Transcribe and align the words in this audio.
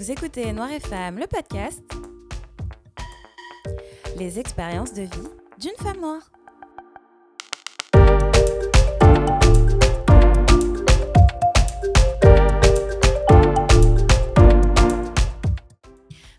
Vous 0.00 0.10
écoutez 0.10 0.50
Noir 0.54 0.72
et 0.72 0.80
Femme, 0.80 1.18
le 1.18 1.26
podcast. 1.26 1.82
Les 4.16 4.38
expériences 4.38 4.94
de 4.94 5.02
vie 5.02 5.28
d'une 5.58 5.76
femme 5.76 6.00
noire. 6.00 6.22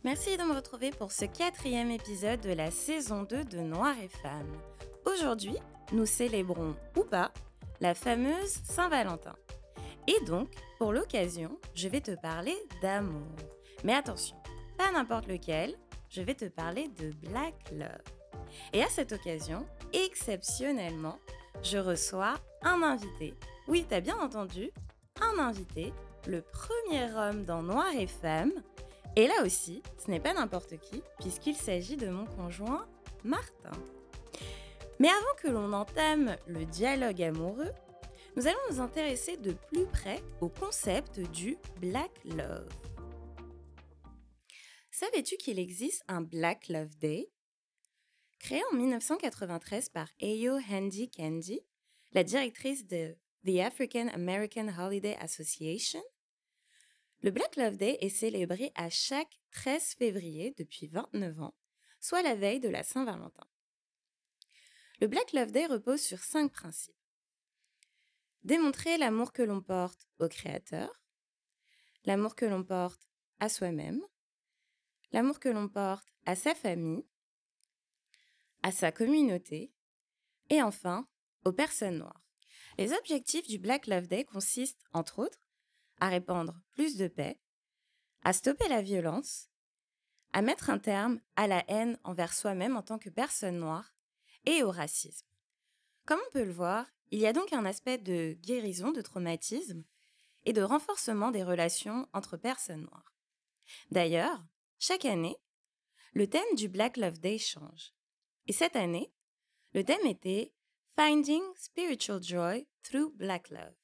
Merci 0.04 0.38
de 0.38 0.42
me 0.42 0.56
retrouver 0.56 0.90
pour 0.90 1.12
ce 1.12 1.26
quatrième 1.26 1.92
épisode 1.92 2.42
de 2.42 2.54
la 2.54 2.72
saison 2.72 3.22
2 3.30 3.44
de 3.44 3.60
Noir 3.60 3.94
et 4.04 4.10
Femme. 4.10 4.52
Aujourd'hui, 5.06 5.58
nous 5.94 6.08
célébrons, 6.08 6.76
ou 6.98 7.04
pas, 7.04 7.32
la 7.80 7.94
fameuse 7.94 8.60
Saint-Valentin. 8.64 9.36
Et 10.08 10.20
donc, 10.26 10.50
pour 10.78 10.94
l'occasion, 10.94 11.60
je 11.74 11.88
vais 11.88 12.02
te 12.02 12.12
parler 12.12 12.56
d'amour. 12.82 13.28
Mais 13.84 13.94
attention, 13.94 14.36
pas 14.78 14.92
n'importe 14.92 15.28
lequel, 15.28 15.76
je 16.10 16.22
vais 16.22 16.36
te 16.36 16.46
parler 16.46 16.90
de 17.00 17.12
Black 17.28 17.56
Love. 17.72 18.02
Et 18.74 18.84
à 18.84 18.90
cette 18.90 19.12
occasion, 19.12 19.66
exceptionnellement, 19.94 21.20
je 21.64 21.78
reçois 21.78 22.36
un 22.64 22.82
invité. 22.84 23.34
Oui, 23.68 23.86
t'as 23.88 24.02
bien 24.02 24.20
entendu, 24.20 24.72
un 25.22 25.40
invité, 25.40 25.94
le 26.28 26.42
premier 26.42 27.12
homme 27.16 27.46
dans 27.46 27.64
Noir 27.64 27.94
et 27.98 28.08
Femme. 28.08 28.52
Et 29.16 29.28
là 29.28 29.44
aussi, 29.46 29.84
ce 29.98 30.10
n'est 30.10 30.20
pas 30.20 30.34
n'importe 30.34 30.78
qui, 30.80 31.04
puisqu'il 31.20 31.56
s'agit 31.56 31.98
de 31.98 32.10
mon 32.10 32.26
conjoint 32.26 32.86
Martin. 33.24 33.72
Mais 35.00 35.10
avant 35.10 35.36
que 35.42 35.48
l'on 35.48 35.74
entame 35.74 36.36
le 36.48 36.66
dialogue 36.66 37.22
amoureux, 37.22 37.72
nous 38.36 38.48
allons 38.48 38.60
nous 38.70 38.80
intéresser 38.80 39.38
de 39.38 39.52
plus 39.52 39.86
près 39.88 40.24
au 40.40 40.48
concept 40.48 41.20
du 41.20 41.58
Black 41.80 42.12
Love. 42.24 42.70
Savais-tu 44.90 45.36
qu'il 45.38 45.60
existe 45.60 46.04
un 46.08 46.22
Black 46.22 46.70
Love 46.70 46.98
Day? 46.98 47.30
Créé 48.40 48.62
en 48.72 48.76
1993 48.76 49.90
par 49.90 50.08
Ayo 50.22 50.58
Handy 50.70 51.10
Candy, 51.10 51.62
la 52.14 52.24
directrice 52.24 52.88
de 52.88 53.16
The 53.46 53.60
African 53.60 54.08
American 54.10 54.68
Holiday 54.78 55.16
Association, 55.20 56.02
le 57.24 57.32
Black 57.32 57.56
Love 57.56 57.78
Day 57.78 57.98
est 58.02 58.10
célébré 58.10 58.72
à 58.76 58.90
chaque 58.90 59.40
13 59.52 59.96
février 59.96 60.56
depuis 60.58 60.88
29 60.88 61.42
ans, 61.42 61.54
soit 62.00 62.24
la 62.24 62.36
veille 62.36 62.60
de 62.60 62.70
la 62.70 62.84
Saint-Valentin. 62.84 63.46
Le 65.02 65.08
Black 65.08 65.34
Love 65.34 65.52
Day 65.52 65.68
repose 65.68 66.02
sur 66.02 66.20
cinq 66.20 66.52
principes. 66.52 66.96
Démontrer 68.44 68.98
l'amour 68.98 69.34
que 69.34 69.44
l'on 69.44 69.62
porte 69.62 70.08
au 70.20 70.28
Créateur, 70.28 70.90
l'amour 72.06 72.36
que 72.36 72.46
l'on 72.46 72.64
porte 72.64 73.08
à 73.40 73.50
soi-même, 73.50 74.02
l'amour 75.12 75.40
que 75.40 75.50
l'on 75.50 75.68
porte 75.68 76.08
à 76.26 76.36
sa 76.36 76.56
famille, 76.56 77.06
à 78.64 78.72
sa 78.72 78.92
communauté 78.92 79.72
et 80.50 80.62
enfin 80.62 81.08
aux 81.46 81.52
personnes 81.52 82.00
noires. 82.00 82.24
Les 82.80 82.94
objectifs 82.94 83.48
du 83.48 83.60
Black 83.60 83.86
Love 83.86 84.08
Day 84.08 84.26
consistent, 84.26 84.86
entre 84.92 85.20
autres, 85.20 85.48
à 86.00 86.10
répandre 86.10 86.60
plus 86.72 86.98
de 86.98 87.08
paix, 87.08 87.40
à 88.24 88.34
stopper 88.34 88.68
la 88.70 88.82
violence, 88.82 89.50
à 90.34 90.42
mettre 90.42 90.72
un 90.72 90.80
terme 90.80 91.20
à 91.36 91.46
la 91.46 91.64
haine 91.70 92.00
envers 92.04 92.34
soi-même 92.34 92.76
en 92.76 92.82
tant 92.82 92.98
que 92.98 93.10
personne 93.10 93.60
noire 93.60 93.94
et 94.46 94.64
au 94.64 94.72
racisme. 94.72 95.28
Comme 96.06 96.20
on 96.28 96.32
peut 96.32 96.46
le 96.46 96.54
voir, 96.54 96.88
il 97.12 97.20
y 97.20 97.28
a 97.28 97.34
donc 97.34 97.54
un 97.54 97.66
aspect 97.66 97.98
de 97.98 98.38
guérison 98.42 98.92
de 98.92 99.02
traumatisme 99.02 99.84
et 100.46 100.54
de 100.54 100.62
renforcement 100.62 101.32
des 101.32 101.44
relations 101.44 102.08
entre 102.14 102.38
personnes 102.38 102.84
noires. 102.84 103.14
D'ailleurs, 103.92 104.44
chaque 104.80 105.06
année, 105.06 105.38
le 106.14 106.28
thème 106.28 106.56
du 106.56 106.68
Black 106.68 106.98
Love 106.98 107.20
Day 107.20 107.38
change. 107.38 107.94
Et 108.48 108.54
cette 108.54 108.76
année, 108.76 109.14
le 109.74 109.84
thème 109.84 110.06
était 110.06 110.54
Finding 110.96 111.44
Spiritual 111.56 112.22
Joy 112.24 112.68
Through 112.84 113.16
Black 113.16 113.50
Love, 113.50 113.76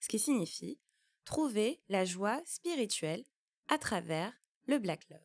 ce 0.00 0.08
qui 0.08 0.18
signifie 0.18 0.78
trouver 1.24 1.82
la 1.88 2.04
joie 2.04 2.40
spirituelle 2.44 3.24
à 3.68 3.78
travers 3.78 4.32
le 4.66 4.78
Black 4.78 5.08
Love. 5.08 5.18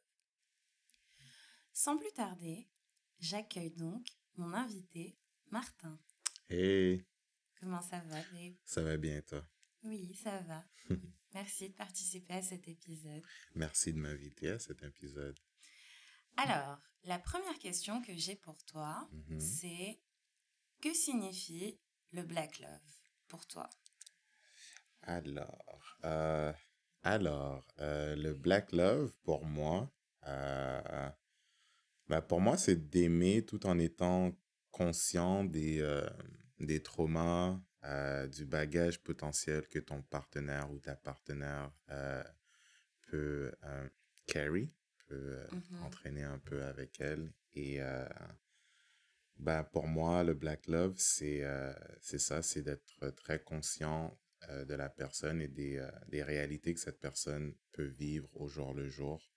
Sans 1.73 1.97
plus 1.97 2.11
tarder, 2.11 2.67
j'accueille 3.19 3.71
donc 3.71 4.05
mon 4.35 4.53
invité, 4.53 5.17
Martin. 5.51 5.99
Comment 7.59 7.81
ça 7.81 7.99
va, 8.07 8.21
Dave? 8.33 8.53
Ça 8.65 8.81
va 8.81 8.97
bien, 8.97 9.21
toi? 9.21 9.45
Oui, 9.83 10.13
ça 10.15 10.39
va. 10.41 10.63
Merci 11.33 11.69
de 11.69 11.75
participer 11.75 12.33
à 12.35 12.41
cet 12.41 12.67
épisode. 12.67 13.23
Merci 13.55 13.93
de 13.93 13.99
m'inviter 13.99 14.49
à 14.51 14.59
cet 14.59 14.81
épisode. 14.83 15.37
Alors, 16.37 16.79
la 17.03 17.19
première 17.19 17.57
question 17.59 18.01
que 18.01 18.15
j'ai 18.15 18.35
pour 18.35 18.63
toi, 18.65 19.07
Mhm. 19.11 19.39
c'est 19.39 19.99
que 20.81 20.93
signifie 20.93 21.79
le 22.11 22.23
Black 22.23 22.59
Love 22.59 22.95
pour 23.27 23.45
toi? 23.45 23.69
Alors, 25.01 25.97
euh, 26.05 26.53
alors 27.03 27.67
euh, 27.79 28.15
le 28.15 28.33
Black 28.33 28.71
Love, 28.71 29.11
pour 29.23 29.45
moi, 29.45 29.91
euh, 30.27 31.09
bah, 32.07 32.21
pour 32.21 32.41
moi, 32.41 32.57
c'est 32.57 32.89
d'aimer 32.89 33.45
tout 33.45 33.65
en 33.65 33.77
étant 33.79 34.31
conscient 34.71 35.43
des, 35.43 35.81
des 36.59 36.81
traumas, 36.81 37.59
euh, 37.85 38.27
du 38.27 38.45
bagage 38.45 38.99
potentiel 39.01 39.67
que 39.67 39.79
ton 39.79 40.01
partenaire 40.01 40.71
ou 40.71 40.79
ta 40.79 40.95
partenaire 40.95 41.71
euh, 41.89 42.23
peut 43.07 43.51
euh, 43.65 43.89
carry, 44.27 44.71
peut 45.07 45.37
Mhm. 45.51 45.83
entraîner 45.83 46.23
un 46.23 46.39
peu 46.39 46.63
avec 46.63 46.99
elle. 47.01 47.31
Et 47.53 47.79
ben, 49.37 49.63
pour 49.63 49.87
moi, 49.87 50.23
le 50.23 50.33
Black 50.33 50.67
Love, 50.67 50.95
c'est 50.97 51.43
c'est 52.01 52.19
ça, 52.19 52.41
c'est 52.41 52.61
d'être 52.61 53.09
très 53.15 53.39
conscient 53.41 54.17
de 54.49 54.73
la 54.73 54.89
personne 54.89 55.41
et 55.41 55.47
des, 55.47 55.85
des 56.07 56.23
réalités 56.23 56.73
que 56.73 56.79
cette 56.79 56.99
personne 56.99 57.53
peut 57.71 57.83
vivre 57.87 58.29
au 58.39 58.47
jour 58.47 58.73
le 58.73 58.89
jour, 58.89 59.28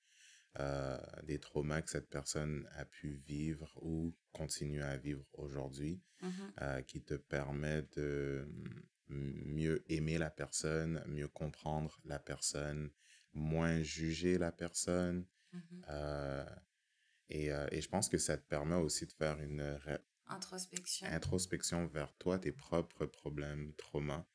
euh, 0.60 0.98
des 1.24 1.38
traumas 1.38 1.82
que 1.82 1.90
cette 1.90 2.10
personne 2.10 2.68
a 2.72 2.84
pu 2.84 3.22
vivre 3.26 3.70
ou 3.82 4.14
continue 4.32 4.82
à 4.82 4.96
vivre 4.98 5.24
aujourd'hui 5.34 6.02
Mhm. 6.22 6.52
euh, 6.60 6.82
qui 6.82 7.02
te 7.02 7.14
permet 7.14 7.82
de 7.96 8.46
mm, 9.08 9.54
mieux 9.54 9.84
aimer 9.88 10.18
la 10.18 10.30
personne, 10.30 11.02
mieux 11.08 11.28
comprendre 11.28 11.98
la 12.04 12.18
personne, 12.18 12.90
moins 13.32 13.82
juger 13.82 14.38
la 14.38 14.52
personne. 14.52 15.26
Mhm. 15.52 15.84
euh, 15.88 16.44
et, 17.30 17.46
et 17.46 17.80
je 17.80 17.88
pense 17.88 18.08
que 18.10 18.18
ça 18.18 18.36
te 18.36 18.46
permet 18.46 18.76
aussi 18.76 19.06
de 19.06 19.12
faire 19.12 19.40
une 19.40 19.78
Introspection. 20.26 21.06
introspection 21.08 21.86
vers 21.86 22.14
toi, 22.18 22.38
tes 22.38 22.52
propres 22.52 23.06
problèmes, 23.06 23.72
traumas 23.76 24.26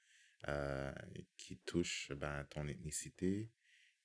qui 1.37 1.57
touchent 1.59 2.11
ben, 2.13 2.45
ton 2.49 2.67
ethnicité. 2.67 3.51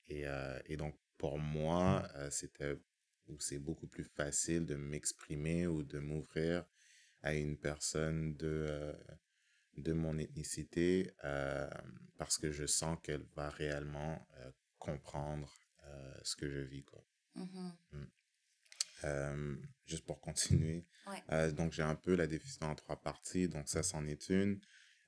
Et, 0.09 0.25
et 0.67 0.77
donc, 0.77 0.99
pour 1.23 1.39
moi, 1.39 2.03
euh, 2.17 2.31
c'était 2.31 2.77
ou 3.29 3.39
c'est 3.39 3.61
beaucoup 3.61 3.87
plus 3.87 4.03
facile 4.03 4.67
de 4.67 4.75
m'exprimer 4.75 5.69
ou 5.69 5.85
de 5.85 6.01
m'ouvrir 6.01 6.65
à 7.23 7.33
une 7.35 7.57
personne 7.57 8.35
de, 8.35 8.67
euh, 8.69 8.93
de 9.77 9.93
mon 9.93 10.19
ethnicité 10.19 11.13
euh, 11.23 11.71
parce 12.19 12.39
que 12.39 12.51
je 12.51 12.67
sens 12.67 12.99
qu'elle 13.05 13.25
va 13.37 13.51
réellement 13.51 14.27
comprendre 14.81 15.49
ce 16.25 16.35
que 16.35 16.51
je 16.51 16.59
vis. 16.59 16.83
Quoi. 16.83 17.05
Mhm. 17.37 17.73
Euh, 19.05 19.57
juste 19.87 20.05
pour 20.05 20.21
continuer. 20.21 20.85
Ouais. 21.07 21.23
Euh, 21.31 21.53
donc, 21.53 21.73
j'ai 21.73 21.85
un 21.85 21.95
peu 21.95 22.17
la 22.17 22.27
définition 22.27 22.67
en 22.67 22.75
trois 22.75 23.01
parties. 23.01 23.49
Donc, 23.49 23.69
ça, 23.69 23.85
c'en 23.85 24.07
est 24.09 24.29
une. 24.29 24.61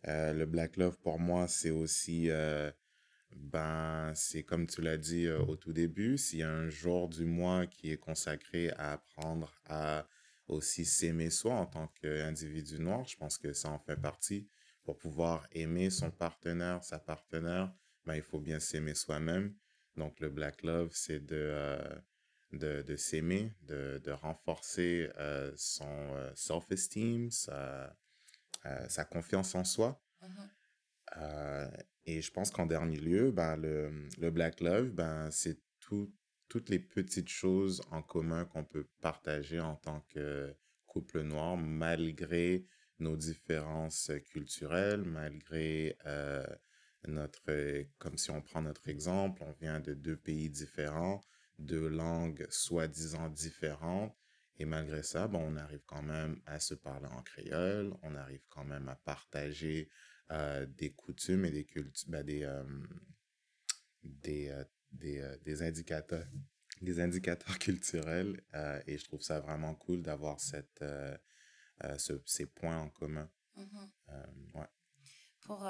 Euh, 0.06 0.32
le 0.32 0.46
Black 0.46 0.76
Love, 0.76 0.96
pour 1.00 1.18
moi, 1.18 1.48
c'est 1.48 1.70
aussi, 1.70 2.28
ben, 3.34 4.12
c'est 4.14 4.42
comme 4.44 4.66
tu 4.66 4.80
l'as 4.80 4.96
dit 4.96 5.26
euh, 5.26 5.40
au 5.40 5.56
tout 5.56 5.72
début, 5.72 6.16
s'il 6.18 6.38
y 6.40 6.42
a 6.42 6.50
un 6.50 6.68
jour 6.68 7.08
du 7.08 7.24
mois 7.24 7.66
qui 7.66 7.90
est 7.90 7.96
consacré 7.96 8.70
à 8.72 8.92
apprendre 8.92 9.52
à 9.66 10.06
aussi 10.46 10.84
s'aimer 10.84 11.30
soi 11.30 11.54
en 11.54 11.66
tant 11.66 11.88
qu'individu 12.00 12.78
noir, 12.78 13.06
je 13.06 13.16
pense 13.16 13.38
que 13.38 13.52
ça 13.52 13.70
en 13.70 13.78
fait 13.78 13.96
partie. 13.96 14.48
Pour 14.84 14.98
pouvoir 14.98 15.46
aimer 15.52 15.88
son 15.90 16.10
partenaire, 16.10 16.84
sa 16.84 16.98
partenaire, 16.98 17.72
ben, 18.04 18.14
il 18.14 18.22
faut 18.22 18.40
bien 18.40 18.60
s'aimer 18.60 18.94
soi-même. 18.94 19.54
Donc, 19.96 20.20
le 20.20 20.28
Black 20.28 20.62
Love, 20.62 20.90
c'est 20.92 21.20
de, 21.20 21.36
euh, 21.36 21.96
de, 22.52 22.82
de 22.82 22.96
s'aimer, 22.96 23.52
de, 23.62 24.00
de 24.04 24.10
renforcer 24.10 25.10
euh, 25.18 25.52
son 25.56 26.32
self-esteem, 26.34 27.30
sa, 27.30 27.96
sa 28.88 29.04
confiance 29.04 29.54
en 29.54 29.64
soi. 29.64 30.02
Euh, 31.16 31.70
et 32.06 32.20
je 32.20 32.30
pense 32.30 32.50
qu'en 32.50 32.66
dernier 32.66 32.98
lieu, 32.98 33.30
ben, 33.30 33.56
le, 33.56 33.90
le 34.18 34.30
Black 34.30 34.60
Love, 34.60 34.90
ben, 34.90 35.30
c'est 35.30 35.58
tout, 35.80 36.12
toutes 36.48 36.68
les 36.68 36.78
petites 36.78 37.28
choses 37.28 37.82
en 37.90 38.02
commun 38.02 38.44
qu'on 38.44 38.64
peut 38.64 38.86
partager 39.00 39.60
en 39.60 39.76
tant 39.76 40.00
que 40.10 40.54
couple 40.86 41.22
noir, 41.22 41.56
malgré 41.56 42.66
nos 42.98 43.16
différences 43.16 44.12
culturelles, 44.30 45.02
malgré 45.02 45.96
euh, 46.06 46.44
notre, 47.08 47.84
comme 47.98 48.18
si 48.18 48.30
on 48.30 48.40
prend 48.40 48.62
notre 48.62 48.88
exemple, 48.88 49.42
on 49.44 49.52
vient 49.52 49.80
de 49.80 49.94
deux 49.94 50.16
pays 50.16 50.50
différents, 50.50 51.20
deux 51.58 51.88
langues 51.88 52.46
soi-disant 52.50 53.28
différentes, 53.28 54.16
et 54.56 54.64
malgré 54.64 55.02
ça, 55.02 55.26
bon, 55.26 55.40
on 55.40 55.56
arrive 55.56 55.82
quand 55.86 56.02
même 56.02 56.40
à 56.46 56.60
se 56.60 56.74
parler 56.74 57.08
en 57.08 57.22
créole, 57.22 57.92
on 58.02 58.14
arrive 58.14 58.44
quand 58.48 58.64
même 58.64 58.88
à 58.88 58.94
partager 58.94 59.88
euh, 60.30 60.64
des 60.66 60.90
coutumes 60.90 61.44
et 61.44 61.50
des 61.50 61.64
cultures, 61.64 62.08
ben, 62.08 62.24
des, 62.24 62.44
euh, 62.44 62.64
des, 64.02 64.48
euh, 64.48 64.64
des, 64.90 65.36
des, 65.44 65.62
indicateurs, 65.62 66.26
des 66.80 66.98
indicateurs 66.98 67.58
culturels. 67.58 68.42
et 68.86 68.96
je 68.96 69.04
trouve 69.04 69.20
ça 69.20 69.40
vraiment 69.40 69.74
cool 69.74 70.02
d'avoir 70.02 70.40
cette, 70.40 70.82
ce, 71.98 72.22
ces 72.24 72.46
points 72.46 72.78
en 72.78 72.88
commun. 72.88 73.30
Mm-hmm. 73.56 74.58
ouais. 74.58 74.66
Pour 75.40 75.68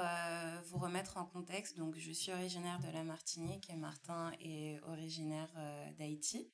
vous 0.67 0.77
remettre 0.77 1.17
en 1.17 1.25
contexte, 1.25 1.75
donc 1.75 1.97
je 1.97 2.11
suis 2.11 2.31
originaire 2.31 2.79
de 2.79 2.89
la 2.93 3.03
Martinique 3.03 3.69
et 3.69 3.75
Martin 3.75 4.31
est 4.39 4.79
originaire 4.83 5.51
d'Haïti. 5.97 6.49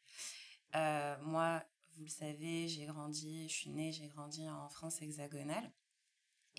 moi, 0.73 1.63
vous 1.97 2.03
le 2.03 2.09
savez, 2.09 2.67
j'ai 2.67 2.85
grandi, 2.85 3.47
je 3.47 3.53
suis 3.53 3.69
née, 3.69 3.91
j'ai 3.91 4.07
grandi 4.07 4.49
en 4.49 4.69
France 4.69 5.03
hexagonale. 5.03 5.71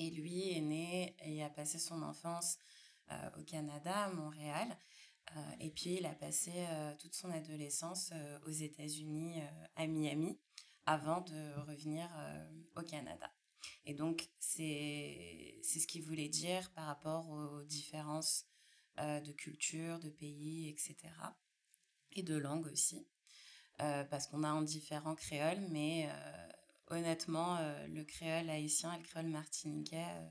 Et 0.02 0.10
lui 0.10 0.50
est 0.50 0.60
né 0.60 1.14
et 1.24 1.44
a 1.44 1.48
passé 1.48 1.78
son 1.78 2.02
enfance 2.02 2.58
euh, 3.12 3.30
au 3.38 3.44
Canada, 3.44 4.06
à 4.06 4.12
Montréal. 4.12 4.76
Euh, 5.36 5.40
et 5.60 5.70
puis 5.70 5.94
il 5.94 6.06
a 6.06 6.14
passé 6.14 6.50
euh, 6.56 6.92
toute 6.98 7.14
son 7.14 7.30
adolescence 7.30 8.12
aux 8.44 8.50
États-Unis, 8.50 9.40
à 9.76 9.86
Miami, 9.86 10.40
avant 10.86 11.20
de 11.20 11.60
revenir 11.68 12.10
au 12.74 12.82
Canada. 12.82 13.30
Et 13.84 13.94
donc 13.94 14.28
c'est 14.40 15.60
ce 15.62 15.86
qu'il 15.86 16.02
voulait 16.02 16.28
dire 16.28 16.72
par 16.72 16.86
rapport 16.86 17.30
aux 17.30 17.62
différences 17.62 18.46
de 18.98 19.32
culture, 19.32 20.00
de 20.00 20.10
pays, 20.10 20.68
etc. 20.68 20.96
Et 22.10 22.24
de 22.24 22.36
langue 22.36 22.66
aussi. 22.66 23.06
parce 23.78 24.26
qu'on 24.26 24.42
a 24.42 24.48
un 24.48 24.62
différent 24.62 25.14
créole, 25.14 25.60
mais 25.70 26.10
honnêtement, 26.92 27.56
euh, 27.56 27.86
le 27.88 28.04
créole 28.04 28.48
haïtien 28.50 28.92
et 28.94 28.98
le 28.98 29.04
créole 29.04 29.26
martiniquais, 29.26 30.06
euh, 30.08 30.28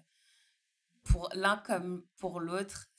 pour 1.03 1.29
l'un 1.33 1.57
comme 1.57 2.05
pour 2.17 2.39
l'autre, 2.39 2.89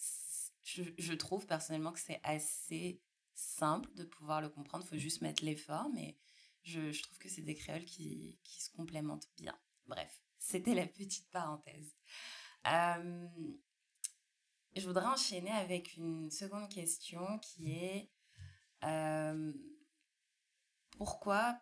je, 0.63 1.13
trouve 1.15 1.47
personnellement 1.47 1.93
que 1.93 2.01
c'est 2.01 2.21
assez 2.25 3.01
simple 3.35 3.93
de 3.95 4.05
pouvoir 4.05 4.41
le 4.41 4.49
comprendre. 4.49 4.85
Il 4.85 4.89
faut 4.89 5.03
juste 5.03 5.23
mettre 5.23 5.45
l'effort, 5.45 5.89
mais 5.93 6.19
je, 6.63 7.01
trouve 7.03 7.19
que 7.19 7.29
c'est 7.29 7.43
des 7.43 7.55
créoles 7.55 7.85
qui, 7.85 8.39
se 8.45 8.71
complémentent 8.71 9.29
bien. 9.37 9.59
Bref, 9.87 10.23
c'était 10.39 10.75
la 10.75 10.87
petite 10.87 11.31
parenthèse. 11.31 11.97
Euh, 12.67 13.29
je 14.75 14.87
voudrais 14.87 15.07
enchaîner 15.07 15.51
avec 15.51 15.97
une 15.97 16.31
seconde 16.31 16.69
question 16.69 17.39
qui 17.39 17.73
est 17.73 18.11
pourquoi 20.97 21.61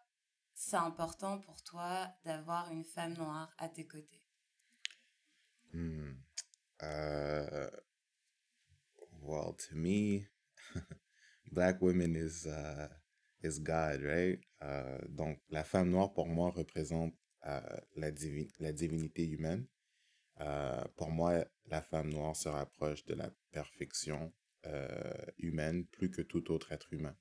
c'est 0.60 0.76
important 0.76 1.38
pour 1.38 1.62
toi 1.62 2.06
d'avoir 2.22 2.70
une 2.70 2.84
femme 2.84 3.14
noire 3.14 3.50
à 3.56 3.68
tes 3.68 3.86
côtés 3.86 4.22
hmm. 5.72 6.12
uh, 6.82 7.70
Well, 9.22 9.54
to 9.68 9.74
me, 9.74 10.26
black 11.52 11.80
women 11.80 12.14
is, 12.14 12.46
uh, 12.46 12.88
is 13.42 13.58
God, 13.58 14.02
right? 14.02 14.38
Uh, 14.60 14.98
donc, 15.08 15.40
la 15.48 15.64
femme 15.64 15.90
noire, 15.90 16.12
pour 16.12 16.26
moi, 16.26 16.50
représente 16.50 17.14
uh, 17.44 17.80
la, 17.96 18.10
la 18.58 18.72
divinité 18.72 19.26
humaine. 19.26 19.66
Uh, 20.38 20.86
pour 20.96 21.10
moi, 21.10 21.44
la 21.66 21.80
femme 21.80 22.10
noire 22.10 22.36
se 22.36 22.48
rapproche 22.48 23.04
de 23.06 23.14
la 23.14 23.30
perfection 23.50 24.32
uh, 24.66 25.30
humaine 25.38 25.86
plus 25.86 26.10
que 26.10 26.22
tout 26.22 26.50
autre 26.50 26.72
être 26.72 26.92
humain. 26.92 27.16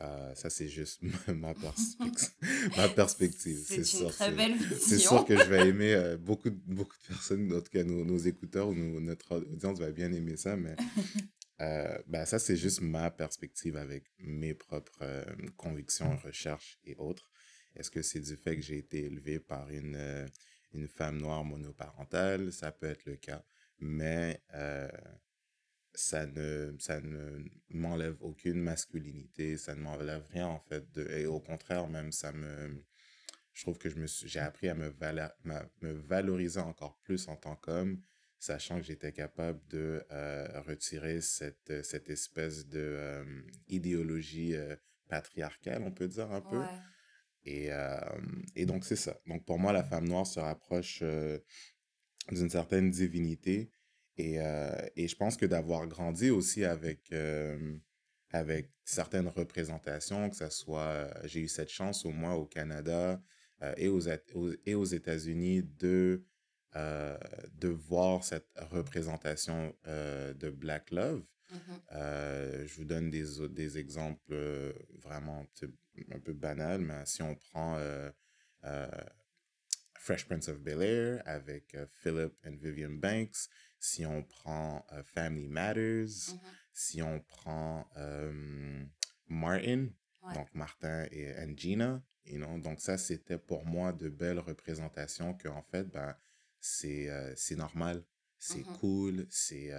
Euh, 0.00 0.34
ça, 0.34 0.48
c'est 0.48 0.68
juste 0.68 1.02
ma, 1.28 1.54
perspective. 1.54 2.30
ma 2.76 2.88
perspective. 2.88 3.64
C'est 3.66 3.84
sûr 3.84 5.24
que 5.24 5.36
je 5.36 5.44
vais 5.44 5.68
aimer 5.68 5.94
euh, 5.94 6.16
beaucoup, 6.16 6.50
beaucoup 6.66 6.96
de 6.96 7.14
personnes, 7.14 7.52
en 7.52 7.60
tout 7.60 7.70
cas 7.70 7.82
nos, 7.82 8.04
nos 8.04 8.18
écouteurs 8.18 8.68
ou 8.68 8.74
notre 8.74 9.36
audience 9.36 9.78
va 9.78 9.90
bien 9.90 10.12
aimer 10.12 10.36
ça, 10.36 10.56
mais 10.56 10.76
euh, 11.60 11.98
ben, 12.06 12.24
ça, 12.26 12.38
c'est 12.38 12.56
juste 12.56 12.80
ma 12.80 13.10
perspective 13.10 13.76
avec 13.76 14.04
mes 14.20 14.54
propres 14.54 15.04
convictions, 15.56 16.16
recherches 16.18 16.78
et 16.84 16.94
autres. 16.96 17.30
Est-ce 17.74 17.90
que 17.90 18.02
c'est 18.02 18.20
du 18.20 18.36
fait 18.36 18.56
que 18.56 18.62
j'ai 18.62 18.78
été 18.78 19.04
élevé 19.04 19.40
par 19.40 19.68
une, 19.70 20.28
une 20.72 20.88
femme 20.88 21.18
noire 21.18 21.44
monoparentale? 21.44 22.52
Ça 22.52 22.72
peut 22.72 22.86
être 22.86 23.04
le 23.04 23.16
cas. 23.16 23.44
Mais 23.80 24.42
ça 25.98 26.26
ne, 26.26 26.74
ça 26.78 27.00
ne 27.00 27.44
m'enlève 27.70 28.16
aucune 28.20 28.60
masculinité, 28.60 29.56
ça 29.56 29.74
ne 29.74 29.80
m'enlève 29.80 30.24
rien 30.30 30.46
en 30.46 30.60
fait. 30.60 30.90
De, 30.92 31.06
et 31.10 31.26
au 31.26 31.40
contraire, 31.40 31.88
même, 31.88 32.12
ça 32.12 32.32
me. 32.32 32.84
Je 33.52 33.62
trouve 33.62 33.78
que 33.78 33.90
je 33.90 33.96
me 33.96 34.06
j'ai 34.06 34.38
appris 34.38 34.68
à 34.68 34.74
me, 34.74 34.94
me 34.94 35.92
valoriser 35.92 36.60
encore 36.60 36.98
plus 37.02 37.26
en 37.26 37.34
tant 37.34 37.56
qu'homme, 37.56 38.00
sachant 38.38 38.76
que 38.76 38.84
j'étais 38.84 39.10
capable 39.12 39.60
de 39.66 40.04
euh, 40.12 40.60
retirer 40.60 41.20
cette, 41.20 41.84
cette 41.84 42.08
espèce 42.08 42.68
de 42.68 42.78
euh, 42.78 43.42
idéologie 43.66 44.54
euh, 44.54 44.76
patriarcale, 45.08 45.82
on 45.82 45.90
peut 45.90 46.06
dire 46.06 46.30
un 46.30 46.40
peu. 46.40 46.62
Et, 47.44 47.70
et 48.56 48.66
donc, 48.66 48.84
c'est 48.84 48.94
ça. 48.96 49.18
Donc, 49.26 49.46
pour 49.46 49.58
moi, 49.58 49.72
la 49.72 49.82
femme 49.82 50.06
noire 50.06 50.26
se 50.26 50.38
rapproche 50.38 51.02
d'une 52.30 52.50
certaine 52.50 52.90
divinité 52.90 53.70
et, 54.18 54.40
euh, 54.40 54.86
et 54.96 55.06
je 55.06 55.16
pense 55.16 55.36
que 55.36 55.46
d'avoir 55.46 55.86
grandi 55.86 56.30
aussi 56.30 56.64
avec, 56.64 57.12
euh, 57.12 57.76
avec 58.30 58.70
certaines 58.84 59.28
représentations, 59.28 60.28
que 60.28 60.36
ce 60.36 60.50
soit, 60.50 60.82
euh, 60.82 61.10
j'ai 61.24 61.40
eu 61.40 61.48
cette 61.48 61.70
chance 61.70 62.04
au 62.04 62.10
moins 62.10 62.34
au 62.34 62.44
Canada 62.44 63.22
et 63.76 63.88
aux, 63.88 64.00
et 64.66 64.76
aux 64.76 64.84
États-Unis 64.84 65.64
de, 65.80 66.24
de 66.76 67.68
voir 67.68 68.22
cette 68.22 68.48
représentation 68.70 69.74
de 69.84 70.50
Black 70.50 70.92
Love. 70.92 71.24
Mmh 71.50 71.56
je 71.90 72.74
vous 72.76 72.84
donne 72.84 73.10
des, 73.10 73.24
des 73.48 73.78
exemples 73.78 74.32
vraiment 75.02 75.44
un 76.12 76.20
peu 76.20 76.32
banals, 76.34 76.82
mais 76.82 77.04
si 77.04 77.20
on 77.20 77.34
prend 77.34 77.80
Fresh 79.96 80.26
Prince 80.26 80.46
of 80.46 80.60
Bel 80.60 80.82
Air 80.82 81.22
avec 81.26 81.76
Philip 82.00 82.32
and 82.46 82.58
Vivian 82.60 82.92
Banks, 82.92 83.48
si 83.78 84.04
on 84.04 84.22
prend 84.22 84.84
euh, 84.92 85.02
Family 85.02 85.48
Matters, 85.48 86.06
mm-hmm. 86.06 86.40
si 86.72 87.02
on 87.02 87.20
prend 87.20 87.88
euh, 87.96 88.84
Martin, 89.26 89.88
donc 90.34 90.52
Martin 90.54 91.06
et 91.10 91.34
Gina, 91.56 92.02
you 92.24 92.38
know, 92.38 92.58
donc 92.58 92.80
ça, 92.80 92.98
c'était 92.98 93.38
pour 93.38 93.64
moi 93.64 93.92
de 93.92 94.08
belles 94.08 94.40
représentations 94.40 95.34
que, 95.34 95.48
en 95.48 95.62
fait, 95.62 95.84
ben, 95.84 96.14
c'est 96.60 97.08
euh, 97.08 97.34
normal, 97.56 98.04
c'est 98.38 98.60
mm-hmm. 98.60 98.78
cool, 98.78 99.26
c'est 99.30 99.72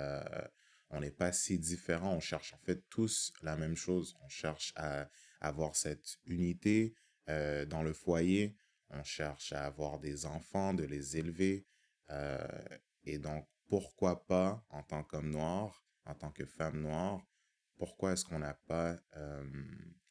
on 0.91 1.01
n'est 1.01 1.11
pas 1.11 1.31
si 1.31 1.59
différents, 1.59 2.15
on 2.15 2.19
cherche 2.19 2.53
en 2.53 2.57
fait 2.57 2.83
tous 2.89 3.31
la 3.43 3.55
même 3.55 3.75
chose, 3.75 4.15
on 4.23 4.29
cherche 4.29 4.73
à 4.75 5.07
avoir 5.39 5.75
cette 5.75 6.17
unité 6.25 6.95
dans 7.27 7.83
le 7.83 7.93
foyer, 7.93 8.55
on 8.89 9.03
cherche 9.03 9.53
à 9.53 9.65
avoir 9.65 9.99
des 9.99 10.25
enfants, 10.25 10.73
de 10.73 10.83
les 10.83 11.15
élever, 11.15 11.67
et 13.03 13.19
donc 13.19 13.47
pourquoi 13.69 14.25
pas, 14.25 14.65
en 14.69 14.83
tant 14.83 15.03
qu'homme 15.03 15.29
noir, 15.29 15.85
en 16.05 16.15
tant 16.15 16.31
que 16.31 16.45
femme 16.45 16.81
noire, 16.81 17.25
pourquoi 17.77 18.13
est-ce 18.13 18.25
qu'on 18.25 18.39
n'a 18.39 18.55
pas 18.55 18.97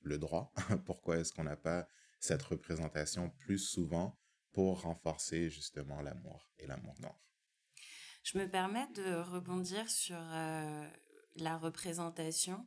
le 0.00 0.18
droit, 0.18 0.54
pourquoi 0.86 1.18
est-ce 1.18 1.32
qu'on 1.32 1.44
n'a 1.44 1.56
pas 1.56 1.86
cette 2.20 2.42
représentation 2.42 3.30
plus 3.30 3.58
souvent 3.58 4.18
pour 4.52 4.82
renforcer 4.82 5.50
justement 5.50 6.00
l'amour 6.00 6.50
et 6.58 6.66
l'amour 6.66 6.94
noir? 7.00 7.20
Je 8.22 8.38
me 8.38 8.48
permets 8.48 8.88
de 8.94 9.14
rebondir 9.14 9.88
sur 9.90 10.18
la 11.36 11.58
représentation 11.58 12.66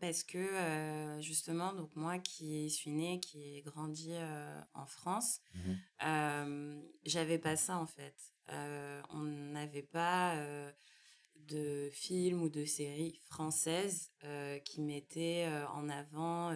parce 0.00 0.22
que 0.22 1.18
justement, 1.20 1.72
donc 1.72 1.94
moi 1.96 2.18
qui 2.18 2.70
suis 2.70 2.90
née, 2.90 3.20
qui 3.20 3.56
ai 3.56 3.62
grandi 3.62 4.12
en 4.74 4.86
France, 4.86 5.40
mmh 5.54 6.82
j'avais 7.04 7.38
pas 7.38 7.56
ça 7.56 7.78
en 7.78 7.86
fait. 7.86 8.16
On 9.10 9.22
n'avait 9.22 9.82
pas 9.82 10.36
de 11.36 11.88
films 11.92 12.42
ou 12.42 12.48
de 12.48 12.64
séries 12.64 13.20
françaises 13.24 14.12
qui 14.64 14.80
mettaient 14.80 15.48
en 15.72 15.88
avant 15.88 16.54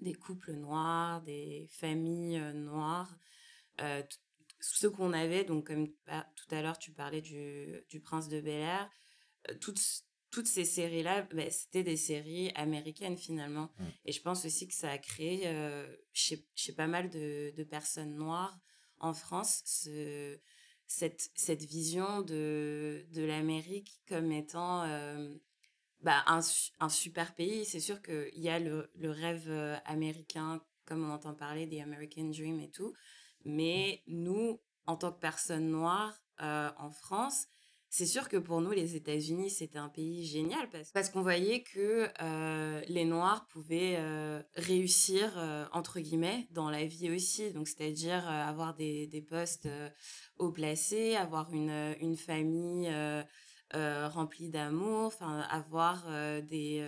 des 0.00 0.14
couples 0.14 0.52
noirs, 0.52 1.22
des 1.22 1.68
familles 1.70 2.40
noires. 2.54 3.16
ce 4.60 4.86
qu'on 4.86 5.12
avait, 5.12 5.44
donc 5.44 5.66
comme 5.66 5.88
tout 5.88 6.54
à 6.54 6.62
l'heure 6.62 6.78
tu 6.78 6.92
parlais 6.92 7.22
du, 7.22 7.84
du 7.88 8.00
Prince 8.00 8.28
de 8.28 8.40
Bel 8.40 8.60
Air, 8.60 8.90
toutes 9.60 9.80
toutes 10.36 10.48
ces 10.48 10.66
séries-là, 10.66 11.22
bah, 11.32 11.48
c'était 11.50 11.82
des 11.82 11.96
séries 11.96 12.50
américaines 12.56 13.16
finalement. 13.16 13.70
Mmh. 13.78 13.84
Et 14.04 14.12
je 14.12 14.20
pense 14.20 14.44
aussi 14.44 14.68
que 14.68 14.74
ça 14.74 14.90
a 14.90 14.98
créé 14.98 15.50
chez, 16.12 16.46
chez, 16.54 16.72
pas 16.72 16.86
mal 16.86 17.08
de, 17.08 17.54
de, 17.56 17.64
personnes 17.64 18.14
noires 18.16 18.58
en 18.98 19.14
France 19.14 19.62
ce, 19.64 20.38
cette, 20.86 21.30
cette 21.34 21.62
vision 21.62 22.22
de, 22.22 23.04
de 23.12 23.24
l'Amérique 23.24 24.00
comme 24.08 24.32
étant 24.32 24.82
bah, 26.00 26.22
un, 26.26 26.40
un, 26.80 26.88
super 26.88 27.34
pays. 27.34 27.64
C'est 27.64 27.80
sûr 27.80 28.00
qu'il 28.02 28.38
y 28.38 28.48
a 28.48 28.58
le, 28.58 28.90
le 28.94 29.10
rêve 29.10 29.50
américain, 29.84 30.62
comme 30.84 31.04
on 31.04 31.12
entend 31.12 31.34
parler 31.34 31.66
des 31.66 31.80
American 31.80 32.30
Dream 32.30 32.60
et 32.60 32.70
tout. 32.70 32.94
Mais 33.44 34.02
nous, 34.06 34.60
en 34.86 34.96
tant 34.96 35.12
que 35.12 35.18
personnes 35.18 35.70
noires 35.70 36.20
en 36.38 36.90
France, 36.90 37.48
c'est 37.96 38.04
sûr 38.04 38.28
que 38.28 38.36
pour 38.36 38.60
nous, 38.60 38.72
les 38.72 38.94
États-Unis, 38.94 39.48
c'était 39.48 39.78
un 39.78 39.88
pays 39.88 40.26
génial 40.26 40.68
parce, 40.92 41.08
qu'on 41.08 41.22
voyait 41.22 41.62
que 41.62 42.06
euh, 42.20 42.82
les 42.88 43.06
Noirs 43.06 43.46
pouvaient 43.46 43.94
euh, 43.96 44.42
réussir, 44.54 45.32
euh, 45.38 45.64
entre 45.72 46.00
guillemets, 46.00 46.46
dans 46.50 46.68
la 46.68 46.84
vie 46.84 47.10
aussi. 47.10 47.54
Donc, 47.54 47.68
c'est-à-dire 47.68 48.28
avoir 48.28 48.74
des, 48.74 49.06
des 49.06 49.22
postes 49.22 49.66
haut 50.36 50.52
placés, 50.52 51.16
avoir 51.16 51.50
une, 51.54 51.96
une 52.02 52.18
famille 52.18 52.94
remplie 53.72 54.50
d'amour, 54.50 55.14
avoir 55.48 56.06
des, 56.42 56.86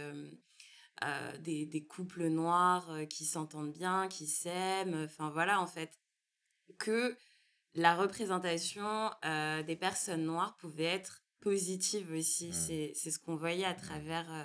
des, 1.41 1.65
des, 1.65 1.85
couples 1.87 2.27
noirs 2.27 2.95
qui 3.09 3.25
s'entendent 3.25 3.73
bien, 3.73 4.09
qui 4.09 4.27
s'aiment. 4.27 5.05
Enfin, 5.07 5.31
voilà, 5.31 5.59
en 5.63 5.67
fait, 5.67 5.99
que 6.77 7.17
la 7.79 7.95
représentation 7.95 9.11
euh, 9.25 9.63
des 9.63 9.77
personnes 9.77 10.25
noires 10.25 10.57
pouvait 10.57 10.85
être 10.85 11.23
positive 11.41 12.11
aussi. 12.13 12.49
Mmh. 12.49 12.93
C'est 12.95 13.11
ce 13.11 13.19
qu'on 13.21 13.37
voyait 13.37 13.65
à 13.65 13.75
mmh. 13.75 13.81
travers 13.81 14.33
euh, 14.35 14.45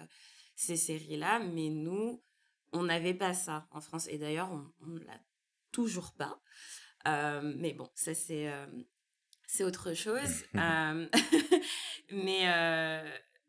ces 0.56 0.78
séries-là. 0.78 1.40
Mais 1.40 1.70
nous, 1.70 2.24
on 2.72 2.84
n'avait 2.84 3.16
pas 3.16 3.34
ça 3.34 3.68
en 3.72 3.82
France. 3.82 4.08
Et 4.08 4.20
d'ailleurs, 4.20 4.52
on 4.52 4.88
ne 4.88 5.00
l'a 5.00 5.20
toujours 5.72 6.14
pas. 6.14 6.40
Euh, 7.08 7.54
mais 7.58 7.74
bon, 7.74 7.90
ça, 7.96 8.14
c'est 8.14 8.52
c'est 9.48 9.64
autre 9.64 9.94
chose. 9.94 10.44
mais 12.12 12.46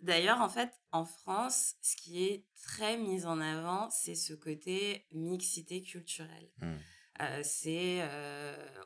d'ailleurs, 0.00 0.40
en 0.40 0.48
fait, 0.48 0.72
en 0.92 1.04
France, 1.04 1.74
ce 1.82 1.94
qui 1.96 2.24
est 2.24 2.46
très 2.62 2.96
mis 2.96 3.26
en 3.26 3.38
avant, 3.38 3.90
c'est 3.90 4.14
ce 4.14 4.32
côté 4.32 5.06
mixité 5.12 5.82
culturelle. 5.82 6.50
Mmh. 6.62 7.42
c'est, 7.42 8.02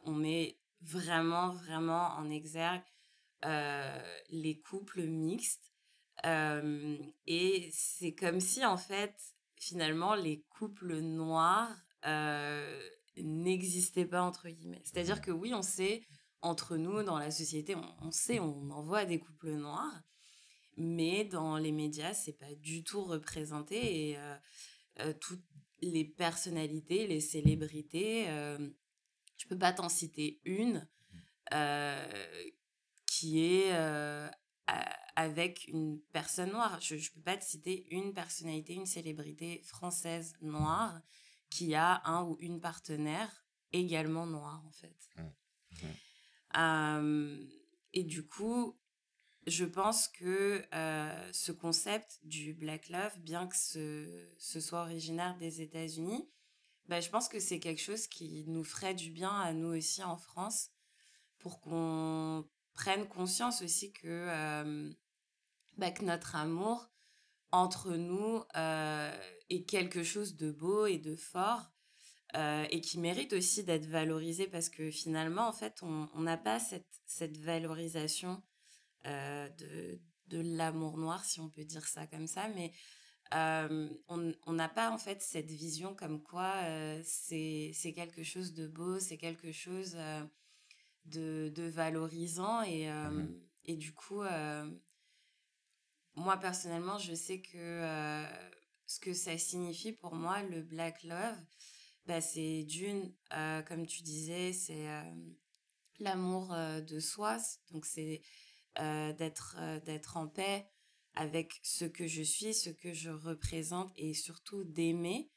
on 0.03 0.13
met 0.13 0.58
vraiment, 0.83 1.51
vraiment 1.51 2.09
en 2.17 2.31
exergue 2.31 2.83
euh, 3.45 4.03
les 4.31 4.59
couples 4.61 5.03
mixtes. 5.03 5.73
Euh, 6.27 6.99
et 7.27 7.71
c'est 7.73 8.15
comme 8.15 8.41
si, 8.41 8.65
en 8.65 8.77
fait, 8.77 9.15
finalement, 9.57 10.15
les 10.15 10.45
couples 10.49 10.99
noirs 10.99 11.75
euh, 12.07 12.83
n'existaient 13.17 14.07
pas, 14.07 14.23
entre 14.23 14.49
guillemets. 14.49 14.83
C'est-à-dire 14.85 15.21
que 15.21 15.31
oui, 15.31 15.55
on 15.55 15.63
sait, 15.63 16.03
entre 16.43 16.77
nous, 16.77 17.03
dans 17.05 17.19
la 17.19 17.31
société, 17.31 17.77
on, 18.01 18.11
sait, 18.11 18.41
on 18.41 18.71
envoie 18.71 19.05
des 19.05 19.21
couples 19.21 19.53
noirs, 19.53 20.03
mais 20.77 21.25
dans 21.25 21.59
les 21.59 21.73
médias, 21.73 22.15
c'est 22.15 22.39
pas 22.39 22.55
du 22.57 22.83
tout 22.83 23.05
représenté. 23.05 24.11
Et 24.11 24.19
toutes 25.21 25.45
les 25.81 26.05
personnalités, 26.05 27.07
les 27.07 27.21
célébrités 27.21 28.27
je 29.39 29.47
peux 29.47 29.59
pas 29.59 29.73
t'en 29.73 29.89
citer 29.89 30.41
une 30.45 30.87
euh, 31.55 32.35
qui 33.07 33.45
est 33.45 33.73
euh, 33.73 34.29
avec 35.17 35.67
une 35.69 36.01
personne 36.13 36.51
noire. 36.51 36.79
Je 36.81 36.97
ne 36.97 37.01
peux 37.15 37.23
pas 37.23 37.37
te 37.37 37.45
citer 37.45 37.87
une 37.91 38.13
personnalité, 38.13 38.75
une 38.75 38.87
célébrité 38.87 39.63
française 39.65 40.37
noire 40.43 41.01
qui 41.49 41.75
a 41.75 42.03
un 42.05 42.25
ou 42.25 42.37
une 42.41 42.61
partenaire 42.61 43.47
également 43.73 44.27
noir, 44.27 44.63
en 44.67 44.73
fait. 44.73 44.97
Mmh. 45.17 45.23
Mmh. 46.59 47.47
et 47.93 48.05
du 48.05 48.27
coup, 48.27 48.79
je 49.47 49.65
pense 49.65 50.09
que 50.09 50.65
euh, 50.75 51.33
ce 51.33 51.53
concept 51.53 52.21
du 52.25 52.55
Black 52.55 52.89
Love, 52.89 53.19
bien 53.21 53.47
que 53.47 53.57
ce, 53.57 54.29
ce 54.39 54.61
soit 54.61 54.83
originaire 54.83 55.37
des 55.39 55.63
États-Unis, 55.63 56.29
bah, 56.89 57.01
je 57.01 57.11
pense 57.11 57.29
que 57.29 57.39
c'est 57.39 57.61
quelque 57.61 57.83
chose 57.83 58.07
qui 58.07 58.45
nous 58.47 58.65
ferait 58.65 58.95
du 58.95 59.11
bien 59.11 59.31
à 59.31 59.53
nous 59.53 59.77
aussi 59.77 60.03
en 60.03 60.17
France 60.17 60.71
pour 61.39 61.61
qu'on 61.61 62.49
prenne 62.73 63.07
conscience 63.09 63.63
aussi 63.63 63.93
que, 63.93 64.95
bah, 65.77 65.91
que 65.91 66.05
notre 66.05 66.35
amour 66.35 66.91
entre 67.53 67.95
nous 67.95 68.43
est 69.51 69.65
quelque 69.67 70.03
chose 70.03 70.37
de 70.37 70.51
beau 70.51 70.87
et 70.87 70.99
de 70.99 71.15
fort 71.15 71.71
et 72.35 72.81
qui 72.81 72.99
mérite 72.99 73.33
aussi 73.33 73.65
d'être 73.65 73.87
valorisé 73.87 74.47
parce 74.47 74.69
que 74.69 74.91
finalement, 74.91 75.47
en 75.47 75.53
fait, 75.53 75.83
on 75.83 76.21
n'a 76.21 76.37
pas 76.37 76.59
cette, 76.59 76.89
cette 77.07 77.37
valorisation 77.39 78.43
de, 79.05 80.01
de 80.29 80.41
l'amour 80.57 80.99
noir, 80.99 81.25
si 81.25 81.41
on 81.41 81.49
peut 81.51 81.65
dire 81.65 81.87
ça 81.87 82.07
comme 82.07 82.27
ça, 82.27 82.49
mais 82.49 82.73
on 83.33 84.53
n'a 84.53 84.69
pas 84.69 84.91
en 84.91 84.99
fait 84.99 85.23
cette 85.23 85.51
vision 85.51 85.95
comme 85.95 86.23
quoi 86.23 86.55
c'est 87.05 87.93
quelque 87.95 88.23
chose 88.23 88.55
de 88.55 88.67
beau, 88.67 88.99
c'est 88.99 89.19
quelque 89.19 89.53
chose 89.53 89.97
de, 91.05 91.53
de, 91.55 91.63
valorisant 91.65 92.63
et, 92.63 92.91
mmh 92.91 93.29
et 93.69 93.77
du 93.77 93.93
coup, 93.93 94.23
moi 96.15 96.37
personnellement, 96.39 96.99
je 96.99 97.15
sais 97.15 97.43
que 97.43 98.25
ce 98.87 98.99
que 98.99 99.13
ça 99.13 99.37
signifie 99.37 99.93
pour 99.93 100.15
moi, 100.15 100.43
le 100.43 100.63
Black 100.63 101.03
Love, 101.05 101.37
bah, 102.07 102.23
c'est 102.23 102.65
d'une, 102.65 103.13
comme 103.67 103.87
tu 103.87 104.03
disais, 104.03 104.55
c'est 104.55 104.87
l'amour 105.99 106.49
de 106.57 106.99
soi, 106.99 107.37
donc 107.71 107.85
c'est 107.85 108.23
d'être 108.77 109.57
d'être 109.85 110.17
en 110.17 110.29
paix 110.29 110.67
avec 111.19 111.59
ce 111.65 111.85
que 111.85 112.07
je 112.07 112.23
suis, 112.23 112.55
ce 112.55 112.71
que 112.71 112.93
je 112.93 113.11
représente 113.11 113.93
et 113.97 114.15
surtout 114.15 114.63
d'aimer 114.63 115.29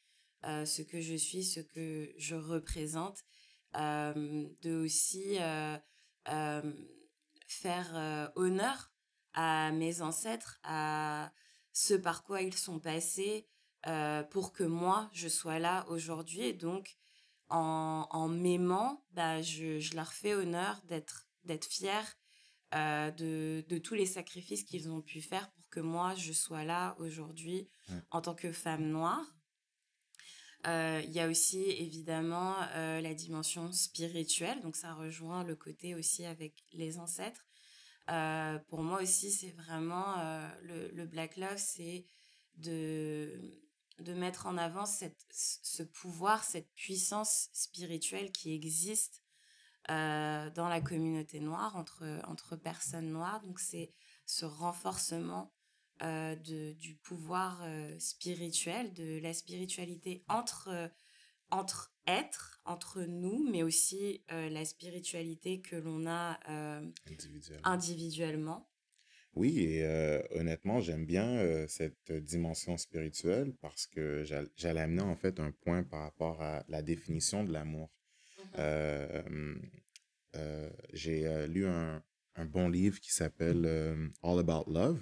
euh, 0.45 0.63
ce 0.63 0.83
que 0.83 1.01
je 1.01 1.15
suis, 1.15 1.43
ce 1.43 1.59
que 1.59 2.13
je 2.17 2.35
représente, 2.35 3.17
euh, 3.75 4.47
de 4.61 4.75
aussi 4.75 5.37
euh, 5.39 6.71
faire 7.47 8.31
honneur 8.35 8.91
à 9.33 9.71
mes 9.71 10.03
ancêtres, 10.03 10.59
à 10.63 11.31
ce 11.73 11.95
par 11.95 12.23
quoi 12.23 12.43
ils 12.43 12.55
sont 12.55 12.79
passés 12.79 13.47
pour 14.29 14.53
que 14.53 14.63
moi 14.63 15.09
je 15.13 15.27
sois 15.27 15.57
là 15.57 15.85
aujourd'hui. 15.89 16.41
Et 16.43 16.53
donc 16.53 16.95
en, 17.49 18.27
m'aimant, 18.29 19.03
bah, 19.13 19.41
je, 19.41 19.79
je 19.79 19.95
leur 19.95 20.13
fais 20.13 20.35
honneur 20.35 20.79
d'être 20.83 21.27
d'être 21.43 21.65
fière 21.65 22.17
de, 22.71 23.65
de, 23.67 23.77
tous 23.77 23.95
les 23.95 24.05
sacrifices 24.05 24.63
qu'ils 24.63 24.89
ont 24.89 25.01
pu 25.01 25.21
faire 25.21 25.51
que 25.71 25.79
moi, 25.79 26.15
je 26.15 26.31
sois 26.33 26.63
là 26.63 26.95
aujourd'hui 26.99 27.67
en 28.11 28.21
tant 28.21 28.35
que 28.35 28.51
femme 28.51 28.87
noire. 28.89 29.25
Euh, 30.67 31.01
il 31.05 31.11
y 31.11 31.19
a 31.19 31.27
aussi 31.27 31.63
évidemment 31.63 32.55
euh, 32.75 33.01
la 33.01 33.15
dimension 33.15 33.71
spirituelle, 33.71 34.61
donc 34.61 34.75
ça 34.75 34.93
rejoint 34.93 35.43
le 35.43 35.55
côté 35.55 35.95
aussi 35.95 36.25
avec 36.25 36.63
les 36.73 36.99
ancêtres. 36.99 37.47
Euh, 38.09 38.59
pour 38.67 38.83
moi 38.83 39.01
aussi, 39.01 39.31
c'est 39.31 39.51
vraiment 39.51 40.17
le, 40.63 40.89
le, 40.91 41.05
Black 41.05 41.37
Love, 41.37 41.57
c'est 41.57 42.05
de, 42.57 43.59
de 43.99 44.13
mettre 44.13 44.45
en 44.45 44.57
avant 44.57 44.85
cette, 44.85 45.25
ce 45.31 45.81
pouvoir, 45.83 46.43
cette 46.43 46.71
puissance 46.73 47.49
spirituelle 47.53 48.31
qui 48.31 48.53
existe 48.53 49.20
dans 49.89 50.69
la 50.69 50.81
communauté 50.81 51.39
noire, 51.39 51.75
entre, 51.75 52.03
entre 52.27 52.55
personnes 52.55 53.11
noires. 53.11 53.41
Donc 53.41 53.59
c'est 53.59 53.91
ce 54.25 54.45
renforcement 54.45 55.53
euh, 56.03 56.35
de, 56.35 56.73
du 56.73 56.95
pouvoir 56.95 57.61
euh, 57.63 57.93
spirituel, 57.99 58.91
de 58.93 59.19
la 59.19 59.35
spiritualité 59.35 60.23
entre, 60.29 60.69
euh, 60.71 60.87
entre 61.51 61.93
êtres, 62.07 62.59
entre 62.65 63.03
nous, 63.03 63.47
mais 63.51 63.61
aussi 63.61 64.23
la 64.29 64.65
spiritualité 64.65 65.61
que 65.61 65.75
l'on 65.75 66.07
a 66.07 66.39
individuellement. 67.05 67.61
individuellement. 67.63 68.69
Oui, 69.35 69.59
et 69.59 69.85
honnêtement, 70.31 70.79
j'aime 70.79 71.05
bien 71.05 71.67
cette 71.67 72.11
dimension 72.11 72.77
spirituelle 72.77 73.53
parce 73.61 73.85
que 73.85 74.23
j'allais 74.55 74.81
amener 74.81 75.03
en 75.03 75.15
fait 75.15 75.39
un 75.39 75.51
point 75.51 75.83
par 75.83 76.01
rapport 76.01 76.41
à 76.41 76.63
la 76.67 76.81
définition 76.81 77.43
de 77.43 77.53
l'amour. 77.53 77.91
Mm-hmm. 78.57 79.59
J'ai 80.93 81.47
lu 81.47 81.65
un, 81.65 82.03
un, 82.35 82.45
bon 82.45 82.69
livre 82.69 82.99
qui 82.99 83.11
s'appelle 83.11 83.65
All 84.23 84.39
About 84.39 84.71
Love 84.71 85.01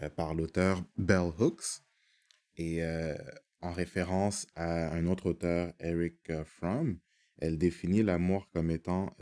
euh, 0.00 0.08
par 0.08 0.34
l'auteur 0.34 0.82
Bell 0.96 1.30
Hooks 1.38 1.82
et 2.56 2.82
euh, 2.82 3.14
en 3.60 3.72
référence 3.72 4.46
à 4.56 4.92
un 4.92 5.06
autre 5.06 5.26
auteur, 5.26 5.72
Eric 5.80 6.30
euh, 6.30 6.44
Fromm, 6.44 6.98
elle 7.38 7.58
définit 7.58 8.02
l'amour 8.02 8.48
comme 8.50 8.70
étant 8.70 9.16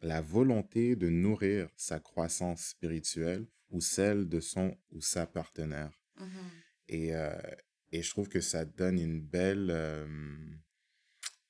la 0.00 0.20
volonté 0.20 0.94
de 0.94 1.08
nourrir 1.08 1.68
sa 1.74 1.98
croissance 1.98 2.62
spirituelle 2.62 3.44
ou 3.70 3.80
celle 3.80 4.28
de 4.28 4.38
son 4.38 4.76
ou 4.92 5.00
sa 5.00 5.26
partenaire. 5.26 5.90
Mm-hmm. 6.20 6.90
Et, 6.90 7.10
et, 7.90 8.02
je 8.02 8.10
trouve 8.10 8.28
que 8.28 8.40
ça 8.40 8.64
donne 8.64 9.00
une 9.00 9.20
belle 9.20 9.72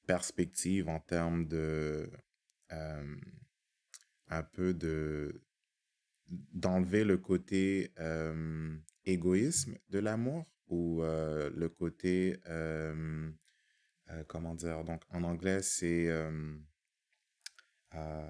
perspective 0.07 0.89
en 0.89 1.01
termes 1.01 1.47
de 1.47 2.11
un 4.29 4.43
peu 4.43 4.75
de 4.75 5.41
d'enlever 6.29 7.05
le 7.05 7.19
côté 7.19 7.93
euh, 8.01 8.77
égoïsme 9.05 9.77
de 9.91 10.01
l'amour 10.01 10.45
ou 10.67 11.03
euh, 11.03 11.51
le 11.55 11.69
côté 11.69 12.41
euh, 12.49 13.31
comment 14.27 14.55
dire 14.55 14.83
donc 14.85 15.03
en 15.11 15.23
anglais 15.23 15.63
c'est 15.63 16.07
uh, 17.95 18.29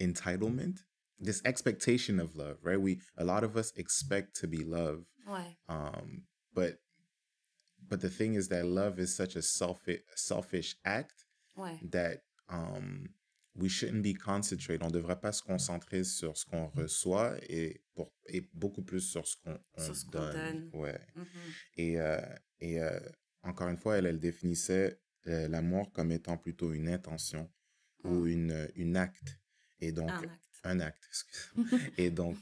entitlement 0.00 0.74
this 1.22 1.42
expectation 1.44 2.18
of 2.18 2.34
love 2.34 2.58
right? 2.62 2.80
We 2.80 2.98
a 3.16 3.24
lot 3.24 3.44
of 3.44 3.56
us 3.56 3.72
expect 3.76 4.40
to 4.40 4.48
be 4.48 4.64
loved 4.64 5.06
Ouais. 5.26 5.56
um 5.68 6.24
but 6.54 6.80
but 7.88 8.00
the 8.00 8.08
thing 8.10 8.34
is 8.34 8.48
that 8.48 8.64
love 8.64 8.98
is 8.98 9.14
such 9.14 9.36
a 9.36 9.42
selfish 9.42 10.00
selfish 10.14 10.76
act 10.84 11.26
Ouais. 11.56 11.78
that 11.90 12.24
um, 12.48 13.06
we 13.54 13.68
shouldn't 13.68 14.02
be 14.02 14.12
concentrated. 14.14 14.82
On 14.82 14.88
ne 14.88 14.92
devrait 14.92 15.20
pas 15.20 15.32
se 15.32 15.42
concentrer 15.42 16.02
sur 16.04 16.36
ce 16.36 16.44
qu'on 16.44 16.66
reçoit 16.68 17.36
et, 17.48 17.80
pour, 17.94 18.12
et 18.26 18.40
beaucoup 18.52 18.82
plus 18.82 19.00
sur 19.00 19.24
ce 19.26 19.36
qu'on 19.36 19.58
donne. 20.10 20.32
donne. 20.32 20.70
Ouais. 20.72 20.98
Mhm. 21.14 21.26
Et, 21.76 22.00
euh, 22.00 22.20
et 22.60 22.80
euh, 22.82 22.98
encore 23.42 23.68
une 23.68 23.76
fois, 23.76 23.96
elle, 23.98 24.06
elle 24.06 24.18
définissait 24.18 25.00
euh, 25.28 25.46
l'amour 25.48 25.92
comme 25.92 26.10
étant 26.10 26.36
plutôt 26.36 26.72
une 26.72 26.88
intention 26.88 27.48
ou 28.02 28.24
Mm. 28.24 28.26
une, 28.28 28.68
une 28.74 28.96
acte. 28.96 29.38
Et 29.80 29.92
donc, 29.92 30.10
Un 30.10 30.22
acte. 30.24 30.60
un 30.64 30.80
acte, 30.80 31.04
excuse. 31.08 31.50
et 31.98 32.10
donc, 32.10 32.38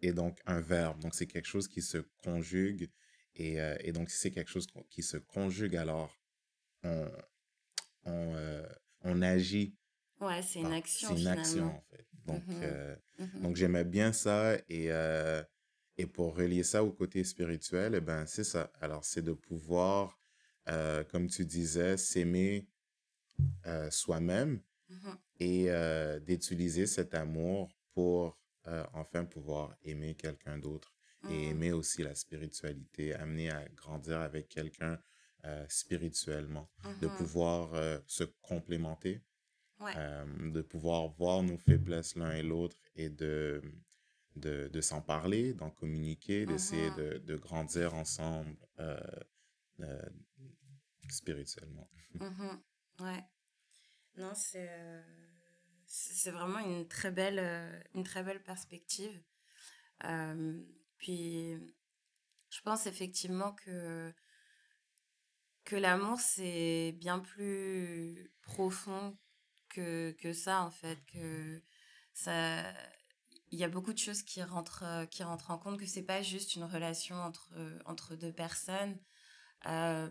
et 0.00 0.12
donc 0.12 0.38
un 0.46 0.60
verbe. 0.60 1.00
Donc, 1.00 1.14
c'est 1.14 1.26
quelque 1.26 1.46
chose 1.48 1.68
qui 1.68 1.80
se 1.80 1.98
conjugue. 2.24 2.90
Et, 3.36 3.60
euh, 3.60 3.76
et 3.80 3.92
donc, 3.92 4.10
si 4.10 4.18
c'est 4.18 4.30
quelque 4.30 4.50
chose 4.50 4.66
qui 4.90 5.02
se 5.02 5.16
conjugue, 5.18 5.76
alors 5.76 6.10
on, 6.82 7.08
on, 8.04 8.34
euh, 8.34 8.66
on 9.02 9.22
agit. 9.22 9.76
Ouais, 10.20 10.42
c'est 10.42 10.60
une 10.60 10.72
action 10.72 11.08
C'est 11.08 11.20
une 11.20 11.26
finalement. 11.28 11.42
action, 11.42 11.66
en 11.76 11.80
fait. 11.90 12.06
Donc, 12.26 12.42
Mhm. 12.48 12.62
euh, 12.62 12.96
Mhm. 13.18 13.42
donc 13.42 13.56
j'aimais 13.56 13.84
bien 13.84 14.12
ça. 14.12 14.56
Et, 14.68 14.90
euh, 14.90 15.42
et 15.98 16.06
pour 16.06 16.36
relier 16.36 16.62
ça 16.62 16.84
au 16.84 16.92
côté 16.92 17.24
spirituel, 17.24 17.94
eh 17.94 18.00
ben, 18.00 18.26
c'est 18.26 18.44
ça. 18.44 18.70
Alors, 18.80 19.04
c'est 19.04 19.22
de 19.22 19.32
pouvoir, 19.32 20.18
comme 21.10 21.28
tu 21.28 21.44
disais, 21.44 21.96
s'aimer 21.96 22.66
soi-même 23.90 24.60
Mhm. 24.88 25.18
et 25.40 25.68
d'utiliser 26.22 26.86
cet 26.86 27.14
amour 27.14 27.70
pour 27.94 28.38
enfin 28.92 29.24
pouvoir 29.24 29.76
aimer 29.82 30.14
quelqu'un 30.14 30.58
d'autre 30.58 30.95
et 31.28 31.48
Mhm. 31.48 31.50
aimer 31.50 31.72
aussi 31.72 32.02
la 32.02 32.14
spiritualité, 32.14 33.14
amener 33.14 33.50
à 33.50 33.64
grandir 33.70 34.20
avec 34.20 34.48
quelqu'un 34.48 35.00
euh, 35.44 35.64
spirituellement, 35.68 36.70
de 37.00 37.08
Mhm. 37.08 37.08
pouvoir 37.08 37.74
euh, 37.74 37.98
se 38.06 38.24
complémenter, 38.42 39.22
Ouais. 39.80 39.96
euh, 39.96 40.52
de 40.52 40.62
pouvoir 40.62 41.08
voir 41.08 41.42
nos 41.42 41.58
faiblesses 41.58 42.16
l'un 42.16 42.32
et 42.32 42.42
l'autre 42.42 42.76
et 42.96 43.10
de, 43.10 43.62
de, 44.36 44.68
de 44.72 44.80
s'en 44.80 45.02
parler, 45.02 45.54
d'en 45.54 45.70
communiquer, 45.70 46.46
d'essayer 46.46 46.90
Mhm. 46.90 46.92
de, 46.92 47.18
de 47.24 47.36
grandir 47.36 47.94
ensemble 47.94 48.56
spirituellement. 51.08 51.88
Ouais. 53.00 53.24
Non, 54.16 54.34
c'est 54.34 54.70
c'est 55.86 56.30
vraiment 56.30 56.58
une 56.58 56.88
très 56.88 57.10
belle, 57.10 57.82
une 57.94 58.04
très 58.04 58.22
belle 58.22 58.42
perspective. 58.42 59.22
Euh, 60.04 60.62
puis, 60.98 61.54
je 62.50 62.60
pense 62.62 62.86
effectivement 62.86 63.52
que, 63.52 64.12
que 65.64 65.76
l'amour, 65.76 66.20
c'est 66.20 66.92
bien 66.98 67.18
plus 67.18 68.32
profond 68.42 69.18
que, 69.68 70.12
que 70.12 70.32
ça, 70.32 70.62
en 70.62 70.70
fait. 70.70 70.98
Que 71.06 71.62
ça, 72.14 72.62
il 73.50 73.58
y 73.58 73.64
a 73.64 73.68
beaucoup 73.68 73.92
de 73.92 73.98
choses 73.98 74.22
qui 74.22 74.42
rentrent, 74.42 75.06
qui 75.10 75.22
rentrent 75.22 75.50
en 75.50 75.58
compte, 75.58 75.78
que 75.78 75.86
c'est 75.86 76.02
pas 76.02 76.22
juste 76.22 76.54
une 76.56 76.64
relation 76.64 77.16
entre, 77.16 77.52
entre 77.84 78.16
deux 78.16 78.32
personnes. 78.32 78.98
Euh, 79.66 80.08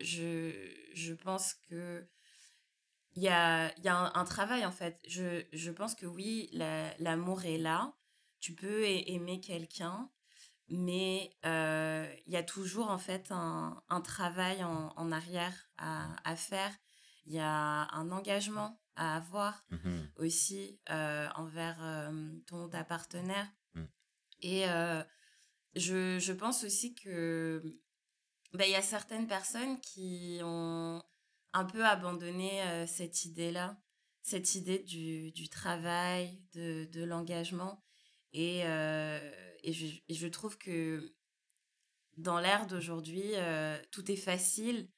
je, 0.00 0.52
je 0.94 1.14
pense 1.14 1.54
que 1.54 2.08
il 3.16 3.22
y 3.22 3.28
a, 3.28 3.76
y 3.80 3.88
a 3.88 4.12
un, 4.14 4.24
travail 4.24 4.64
en 4.64 4.70
fait. 4.70 5.00
Je, 5.08 5.44
je 5.52 5.70
pense 5.70 5.94
que 5.94 6.06
oui, 6.06 6.48
la- 6.52 6.96
l'amour 6.98 7.44
est 7.44 7.58
là. 7.58 7.94
Tu 8.40 8.54
peux 8.54 8.84
aimer 8.84 9.40
quelqu'un, 9.40 10.10
mais 10.68 11.36
euh, 11.44 12.06
il 12.26 12.32
y 12.32 12.36
a 12.36 12.42
toujours 12.42 12.90
en 12.90 12.98
fait 12.98 13.26
un, 13.30 13.82
un 13.88 14.00
travail 14.00 14.62
en, 14.64 14.92
en 14.96 15.12
arrière 15.12 15.68
à, 15.76 16.14
à 16.28 16.36
faire. 16.36 16.72
Il 17.26 17.32
y 17.34 17.38
a 17.40 17.88
un 17.94 18.10
engagement 18.10 18.80
à 18.96 19.16
avoir 19.16 19.64
Mhm. 19.70 20.10
aussi 20.16 20.80
euh, 20.90 21.28
envers 21.36 21.78
euh, 21.82 22.32
ton 22.46 22.68
ta 22.68 22.84
partenaire. 22.84 23.48
Mm. 23.74 23.84
Et 24.42 24.64
je, 25.74 26.18
je 26.18 26.32
pense 26.32 26.64
aussi 26.64 26.94
que 26.94 27.62
ben, 28.52 28.64
il 28.64 28.70
y 28.72 28.76
a 28.76 28.82
certaines 28.82 29.26
personnes 29.26 29.80
qui 29.80 30.40
ont 30.42 31.02
un 31.52 31.64
peu 31.64 31.84
abandonné 31.84 32.86
cette 32.86 33.24
idée-là, 33.24 33.80
cette 34.22 34.54
idée 34.54 34.78
du, 34.80 35.30
du 35.32 35.48
travail, 35.48 36.42
de, 36.54 36.88
de 36.92 37.04
l'engagement. 37.04 37.84
Et, 38.32 38.62
euh, 38.64 39.18
et, 39.62 39.72
je, 39.72 39.86
et 40.08 40.14
je 40.14 40.26
trouve 40.26 40.58
que 40.58 41.14
dans 42.16 42.40
l'ère 42.40 42.66
d'aujourd'hui, 42.66 43.22
euh, 43.34 43.78
tout 43.90 44.10
est 44.10 44.16
facile. 44.16 44.88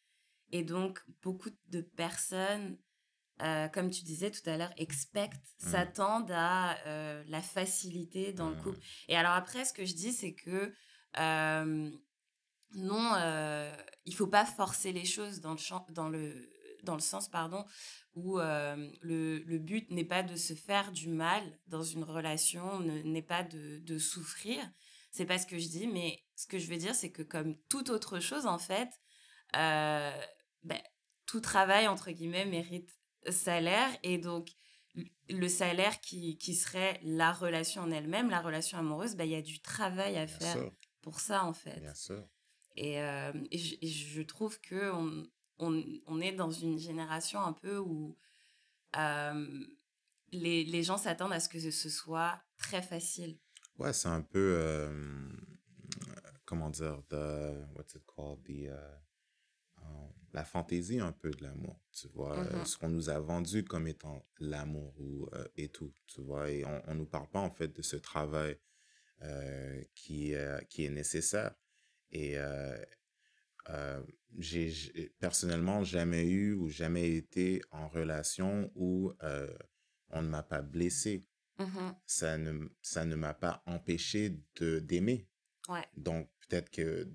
Et 0.52 0.64
donc, 0.64 1.00
beaucoup 1.22 1.50
de 1.68 1.80
personnes, 1.80 2.76
euh, 3.42 3.68
comme 3.68 3.90
tu 3.90 4.02
disais 4.04 4.30
tout 4.30 4.48
à 4.48 4.56
l'heure, 4.56 4.72
expectent, 4.76 5.54
Mm. 5.62 5.70
s'attendent 5.70 6.32
à 6.32 6.76
la 7.26 7.42
facilité 7.42 8.32
dans 8.32 8.50
le 8.50 8.56
Mm. 8.56 8.62
couple. 8.62 8.78
Et 9.08 9.16
alors 9.16 9.32
après, 9.32 9.64
ce 9.64 9.72
que 9.72 9.84
je 9.84 9.94
dis, 9.94 10.12
c'est 10.12 10.34
que 10.34 10.72
non, 12.74 13.14
il 14.04 14.14
faut 14.14 14.26
pas 14.26 14.44
forcer 14.44 14.92
les 14.92 15.04
choses 15.04 15.40
dans 15.40 15.52
le, 15.52 15.58
champ, 15.58 15.86
dans 15.90 16.08
le, 16.08 16.50
dans 16.84 16.94
le 16.94 17.00
sens 17.00 17.28
pardon, 17.28 17.64
où 18.14 18.38
euh, 18.40 18.90
le, 19.00 19.38
le 19.38 19.58
but 19.58 19.90
n'est 19.90 20.04
pas 20.04 20.22
de 20.22 20.36
se 20.36 20.54
faire 20.54 20.92
du 20.92 21.08
mal 21.08 21.58
dans 21.66 21.82
une 21.82 22.04
relation, 22.04 22.80
ne- 22.80 23.02
n'est 23.02 23.22
pas 23.22 23.42
de, 23.42 23.78
de 23.78 23.98
souffrir. 23.98 24.58
C'est 25.12 25.26
pas 25.26 25.38
ce 25.38 25.46
que 25.46 25.58
je 25.58 25.68
dis, 25.68 25.86
mais 25.86 26.22
ce 26.36 26.46
que 26.46 26.58
je 26.58 26.68
veux 26.68 26.76
dire, 26.76 26.94
c'est 26.94 27.10
que 27.10 27.22
comme 27.22 27.56
toute 27.68 27.90
autre 27.90 28.20
chose, 28.20 28.46
en 28.46 28.58
fait, 28.58 28.88
euh, 29.56 30.12
ben, 30.62 30.80
tout 31.26 31.40
travail, 31.40 31.88
entre 31.88 32.10
guillemets, 32.12 32.44
mérite 32.46 32.88
salaire. 33.28 33.90
Et 34.02 34.18
donc, 34.18 34.50
le 35.28 35.48
salaire 35.48 36.00
qui, 36.00 36.36
qui 36.38 36.54
serait 36.54 37.00
la 37.02 37.32
relation 37.32 37.82
en 37.82 37.90
elle-même, 37.90 38.30
la 38.30 38.40
relation 38.40 38.78
amoureuse, 38.78 39.16
ben, 39.16 39.24
il 39.24 39.30
y 39.32 39.36
a 39.36 39.42
du 39.42 39.60
travail 39.60 40.16
à 40.16 40.26
Bien 40.26 40.38
faire 40.38 40.52
sûr, 40.58 40.72
pour 41.02 41.20
ça, 41.20 41.44
en 41.44 41.52
fait. 41.54 41.80
bien 41.80 41.94
sûr. 41.94 42.24
Et, 42.76 43.00
euh, 43.00 43.32
et 43.50 43.58
je, 43.58 43.74
et 43.82 43.86
je 43.88 44.22
trouve 44.22 44.60
que 44.60 44.92
on, 44.92 45.26
on, 45.60 45.82
on 46.06 46.20
est 46.20 46.32
dans 46.32 46.50
une 46.50 46.78
génération 46.78 47.40
un 47.40 47.52
peu 47.52 47.78
où 47.78 48.16
euh, 48.96 49.64
les, 50.32 50.64
les 50.64 50.82
gens 50.82 50.96
s'attendent 50.98 51.32
à 51.32 51.40
ce 51.40 51.48
que 51.48 51.60
ce 51.60 51.88
soit 51.88 52.40
très 52.56 52.82
facile. 52.82 53.38
Ouais, 53.78 53.92
c'est 53.92 54.08
un 54.08 54.22
peu, 54.22 54.56
euh, 54.58 55.28
comment 56.44 56.70
dire, 56.70 57.02
the, 57.08 57.54
what's 57.76 57.94
it 57.94 58.02
called, 58.06 58.42
the, 58.44 58.66
euh, 58.68 58.96
euh, 59.80 59.84
la 60.32 60.44
fantaisie 60.44 61.00
un 61.00 61.12
peu 61.12 61.30
de 61.30 61.42
l'amour, 61.42 61.80
tu 61.92 62.08
vois, 62.08 62.36
Mhm. 62.44 62.64
ce 62.64 62.76
qu'on 62.76 62.88
nous 62.90 63.08
a 63.08 63.18
vendu 63.20 63.64
comme 63.64 63.86
étant 63.88 64.26
l'amour 64.38 64.94
ou, 64.98 65.28
euh, 65.34 65.46
et 65.56 65.68
tout, 65.68 65.92
tu 66.06 66.20
vois, 66.20 66.50
et 66.50 66.64
on, 66.64 66.82
on 66.88 66.94
nous 66.94 67.06
parle 67.06 67.28
pas 67.28 67.40
en 67.40 67.50
fait 67.50 67.68
de 67.68 67.82
ce 67.82 67.96
travail 67.96 68.58
qui, 69.94 70.32
qui 70.70 70.84
est 70.86 70.90
nécessaire. 70.90 71.54
Et 72.10 72.36
euh, 73.70 74.02
j'ai 74.38 75.12
personnellement 75.18 75.82
jamais 75.84 76.28
eu 76.28 76.52
ou 76.52 76.68
jamais 76.68 77.16
été 77.16 77.62
en 77.70 77.88
relation 77.88 78.70
où 78.74 79.12
euh, 79.22 79.52
on 80.10 80.22
ne 80.22 80.28
m'a 80.28 80.42
pas 80.42 80.62
blessé. 80.62 81.26
Mhm. 81.58 81.94
Ça 82.06 82.38
ne, 82.38 82.68
ça 82.80 83.04
ne 83.04 83.16
m'a 83.16 83.34
pas 83.34 83.62
empêché 83.66 84.38
d'aimer. 84.60 85.28
Ouais. 85.68 85.84
Donc, 85.96 86.30
peut-être 86.40 86.70
que 86.70 87.08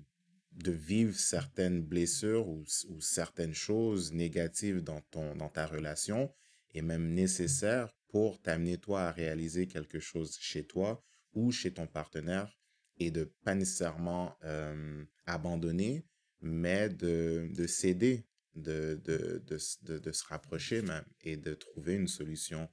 de 0.52 0.72
vivre 0.72 1.14
certaines 1.14 1.82
blessures 1.82 2.48
ou, 2.48 2.64
ou 2.88 3.00
certaines 3.00 3.54
choses 3.54 4.12
négatives 4.12 4.82
dans, 4.82 5.00
ton, 5.02 5.34
dans 5.36 5.50
ta 5.50 5.66
relation 5.66 6.32
est 6.74 6.82
même 6.82 7.12
nécessaire 7.12 7.94
pour 8.08 8.40
t'amener 8.40 8.78
toi 8.78 9.02
à 9.02 9.12
réaliser 9.12 9.66
quelque 9.66 9.98
chose 10.00 10.36
chez 10.40 10.66
toi 10.66 11.04
ou 11.34 11.50
chez 11.50 11.72
ton 11.72 11.86
partenaire 11.86 12.56
et 12.98 13.10
de 13.10 13.24
pas 13.44 13.54
nécessairement 13.54 14.36
euh, 14.44 15.04
abandonner, 15.26 16.06
mais 16.40 16.88
de, 16.88 17.48
de 17.54 17.66
céder, 17.66 18.26
de, 18.54 19.00
de, 19.04 19.42
de, 19.46 19.56
s- 19.56 19.78
de, 19.82 19.98
de 19.98 20.12
se 20.12 20.24
rapprocher 20.26 20.82
même 20.82 21.04
et 21.22 21.36
de 21.36 21.54
trouver 21.54 21.94
une 21.94 22.08
solution 22.08 22.68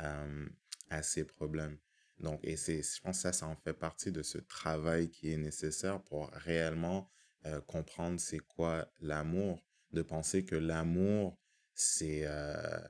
euh, 0.00 0.48
à 0.90 1.02
ces 1.02 1.24
problèmes. 1.24 1.78
Donc, 2.18 2.40
et 2.42 2.56
c'est, 2.56 2.82
je 2.82 3.00
pense 3.02 3.16
que 3.18 3.22
ça, 3.22 3.32
ça 3.32 3.46
en 3.46 3.56
fait 3.56 3.74
partie 3.74 4.12
de 4.12 4.22
ce 4.22 4.38
travail 4.38 5.10
qui 5.10 5.32
est 5.32 5.36
nécessaire 5.36 6.02
pour 6.02 6.30
réellement 6.32 7.10
euh, 7.46 7.60
comprendre 7.60 8.18
c'est 8.20 8.38
quoi 8.38 8.90
l'amour, 9.00 9.62
de 9.92 10.02
penser 10.02 10.44
que 10.44 10.56
l'amour, 10.56 11.38
c'est, 11.74 12.22
euh, 12.24 12.80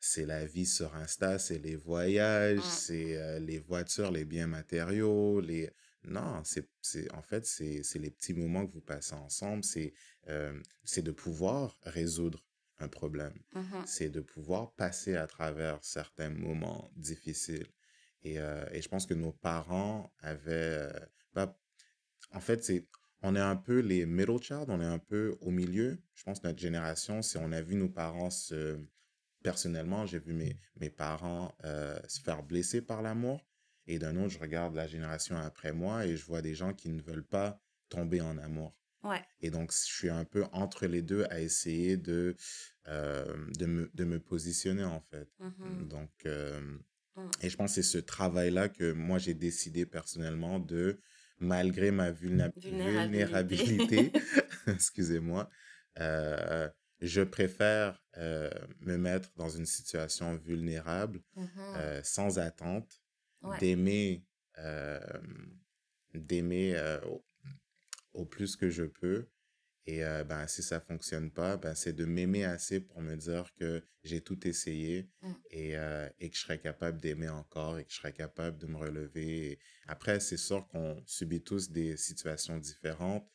c'est 0.00 0.26
la 0.26 0.44
vie 0.46 0.66
sur 0.66 0.94
Insta, 0.96 1.38
c'est 1.38 1.58
les 1.58 1.76
voyages, 1.76 2.64
Mm. 2.64 2.68
c'est 2.68 3.16
euh, 3.16 3.38
les 3.38 3.58
voitures, 3.58 4.10
les 4.10 4.24
biens 4.24 4.46
matériaux, 4.48 5.40
les... 5.40 5.70
Non, 6.04 6.42
c'est, 6.44 6.68
c'est, 6.80 7.12
en 7.14 7.22
fait, 7.22 7.46
c'est, 7.46 7.82
c'est 7.84 7.98
les 8.00 8.10
petits 8.10 8.34
moments 8.34 8.66
que 8.66 8.72
vous 8.72 8.80
passez 8.80 9.14
ensemble, 9.14 9.62
c'est, 9.64 9.94
euh, 10.28 10.60
c'est 10.84 11.02
de 11.02 11.12
pouvoir 11.12 11.78
résoudre 11.82 12.44
un 12.78 12.88
problème, 12.88 13.34
Mhm. 13.54 13.86
c'est 13.86 14.08
de 14.08 14.20
pouvoir 14.20 14.72
passer 14.74 15.14
à 15.16 15.26
travers 15.28 15.78
certains 15.84 16.30
moments 16.30 16.90
difficiles. 16.96 17.68
Et, 18.22 18.40
euh, 18.40 18.64
et 18.72 18.82
je 18.82 18.88
pense 18.88 19.06
que 19.06 19.14
nos 19.14 19.32
parents 19.32 20.12
avaient... 20.18 20.50
euh, 20.92 21.00
bah, 21.34 21.56
en 22.32 22.40
fait, 22.40 22.64
c'est, 22.64 22.88
on 23.22 23.36
est 23.36 23.40
un 23.40 23.56
peu 23.56 23.78
les 23.80 24.04
middle 24.06 24.42
child, 24.42 24.64
on 24.68 24.80
est 24.80 24.84
un 24.84 24.98
peu 24.98 25.36
au 25.40 25.50
milieu. 25.50 26.02
Je 26.14 26.24
pense 26.24 26.40
que 26.40 26.48
notre 26.48 26.58
génération, 26.60 27.22
si 27.22 27.36
on 27.36 27.52
a 27.52 27.60
vu 27.62 27.76
nos 27.76 27.88
parents 27.88 28.30
se... 28.30 28.78
Personnellement, 29.42 30.06
j'ai 30.06 30.20
vu 30.20 30.34
mes, 30.34 30.56
mes 30.76 30.90
parents 30.90 31.52
euh, 31.64 31.98
se 32.08 32.20
faire 32.20 32.42
blesser 32.44 32.80
par 32.80 33.02
l'amour. 33.02 33.44
Et 33.86 33.98
d'un 33.98 34.16
autre, 34.16 34.30
je 34.34 34.38
regarde 34.38 34.74
la 34.74 34.86
génération 34.86 35.36
après 35.36 35.72
moi 35.72 36.06
et 36.06 36.16
je 36.16 36.24
vois 36.24 36.42
des 36.42 36.54
gens 36.54 36.72
qui 36.72 36.88
ne 36.88 37.02
veulent 37.02 37.24
pas 37.26 37.60
tomber 37.88 38.20
en 38.20 38.38
amour. 38.38 38.74
Ouais. 39.02 39.20
Et 39.40 39.50
donc, 39.50 39.72
je 39.72 39.78
suis 39.78 40.08
un 40.08 40.24
peu 40.24 40.44
entre 40.52 40.86
les 40.86 41.02
deux 41.02 41.24
à 41.30 41.40
essayer 41.40 41.96
de, 41.96 42.36
euh, 42.86 43.46
de, 43.58 43.66
me, 43.66 43.90
de 43.94 44.04
me 44.04 44.20
positionner, 44.20 44.84
en 44.84 45.00
fait. 45.00 45.28
Mhm. 45.40 45.88
Donc, 45.88 46.10
euh, 46.26 46.78
Mm. 47.14 47.28
et 47.42 47.50
je 47.50 47.56
pense 47.58 47.74
que 47.74 47.82
c'est 47.82 47.90
ce 47.90 47.98
travail-là 47.98 48.70
que 48.70 48.92
moi, 48.92 49.18
j'ai 49.18 49.34
décidé 49.34 49.84
personnellement 49.84 50.58
de, 50.58 50.98
malgré 51.38 51.90
ma 51.90 52.10
vulna- 52.10 52.50
Vulnérabilité. 52.56 54.10
vulnérabilité, 54.10 54.12
excusez-moi, 54.66 55.50
euh, 55.98 56.70
je 57.00 57.20
préfère 57.20 58.02
me 58.16 58.96
mettre 58.96 59.30
dans 59.36 59.50
une 59.50 59.66
situation 59.66 60.36
vulnérable, 60.36 61.20
euh, 61.74 62.00
sans 62.02 62.38
attente, 62.38 63.01
Ouais. 63.42 63.58
d'aimer 63.58 64.24
euh, 64.58 65.00
d'aimer 66.14 66.74
euh, 66.76 67.00
au, 68.12 68.24
plus 68.26 68.56
que 68.56 68.70
je 68.70 68.84
peux. 68.84 69.28
Et 69.86 70.04
euh, 70.04 70.24
ben, 70.24 70.46
si 70.46 70.62
ça 70.62 70.80
fonctionne 70.80 71.30
pas, 71.32 71.56
ben, 71.56 71.74
c'est 71.74 71.92
de 71.92 72.04
m'aimer 72.04 72.44
assez 72.44 72.80
pour 72.80 73.00
me 73.02 73.16
dire 73.16 73.52
que 73.54 73.82
j'ai 74.04 74.20
tout 74.20 74.46
essayé 74.46 75.10
Mm. 75.22 75.32
et, 75.50 75.76
euh, 75.76 76.08
et 76.20 76.30
que 76.30 76.36
je 76.36 76.42
serais 76.42 76.60
capable 76.60 77.00
d'aimer 77.00 77.28
encore 77.28 77.78
et 77.78 77.84
que 77.84 77.90
je 77.92 77.96
serais 77.96 78.12
capable 78.12 78.58
de 78.58 78.66
me 78.66 78.76
relever. 78.76 79.52
Et 79.52 79.58
après, 79.88 80.20
c'est 80.20 80.36
sûr 80.36 80.68
qu'on 80.68 81.02
subit 81.06 81.42
tous 81.42 81.70
des 81.70 81.96
situations 81.96 82.58
différentes. 82.58 83.28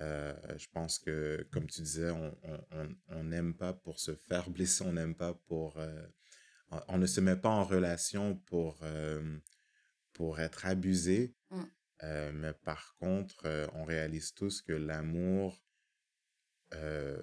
Euh, 0.00 0.34
je 0.58 0.66
pense 0.72 0.98
que, 0.98 1.46
comme 1.52 1.66
tu 1.68 1.82
disais, 1.82 2.10
on 2.10 2.36
on- 2.42 2.64
on- 2.72 2.96
on 3.08 3.24
n'aime 3.24 3.54
pas 3.56 3.72
pour 3.72 4.00
se 4.00 4.14
faire 4.16 4.50
blesser, 4.50 4.84
on 4.84 4.92
n'aime 4.94 5.14
pas 5.14 5.34
pour... 5.34 5.76
on, 6.70 6.80
on 6.88 6.98
ne 6.98 7.06
se 7.06 7.20
met 7.20 7.36
pas 7.36 7.50
en 7.50 7.64
relation 7.64 8.36
pour, 8.36 8.80
pour 10.22 10.38
être 10.38 10.66
abusé. 10.66 11.34
Mm. 11.50 11.62
Euh, 12.04 12.32
mais 12.32 12.52
par 12.52 12.94
contre, 13.00 13.44
euh, 13.44 13.66
on 13.74 13.82
réalise 13.82 14.32
tous 14.34 14.62
que 14.62 14.72
l'amour, 14.72 15.60
euh, 16.74 17.20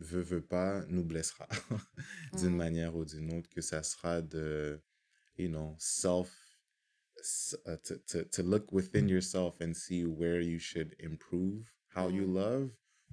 veut, 0.00 0.20
veut 0.22 0.44
pas, 0.44 0.84
nous 0.88 1.04
blessera 1.04 1.48
d'une 2.32 2.50
Mhm. 2.50 2.56
manière 2.56 2.96
ou 2.96 3.04
d'une 3.04 3.32
autre, 3.34 3.48
que 3.48 3.60
ça 3.60 3.84
sera 3.84 4.20
de, 4.20 4.82
you 5.38 5.48
know, 5.48 5.76
self, 5.78 6.28
uh, 7.66 7.76
to, 7.84 7.98
to, 8.08 8.24
to 8.24 8.42
look 8.42 8.72
within 8.72 9.08
yourself 9.08 9.60
and 9.60 9.72
see 9.72 10.04
where 10.04 10.40
you 10.40 10.58
should 10.58 10.96
improve 10.98 11.72
how 11.94 12.08
you 12.08 12.26
Mhm. 12.26 12.34
love, 12.34 12.70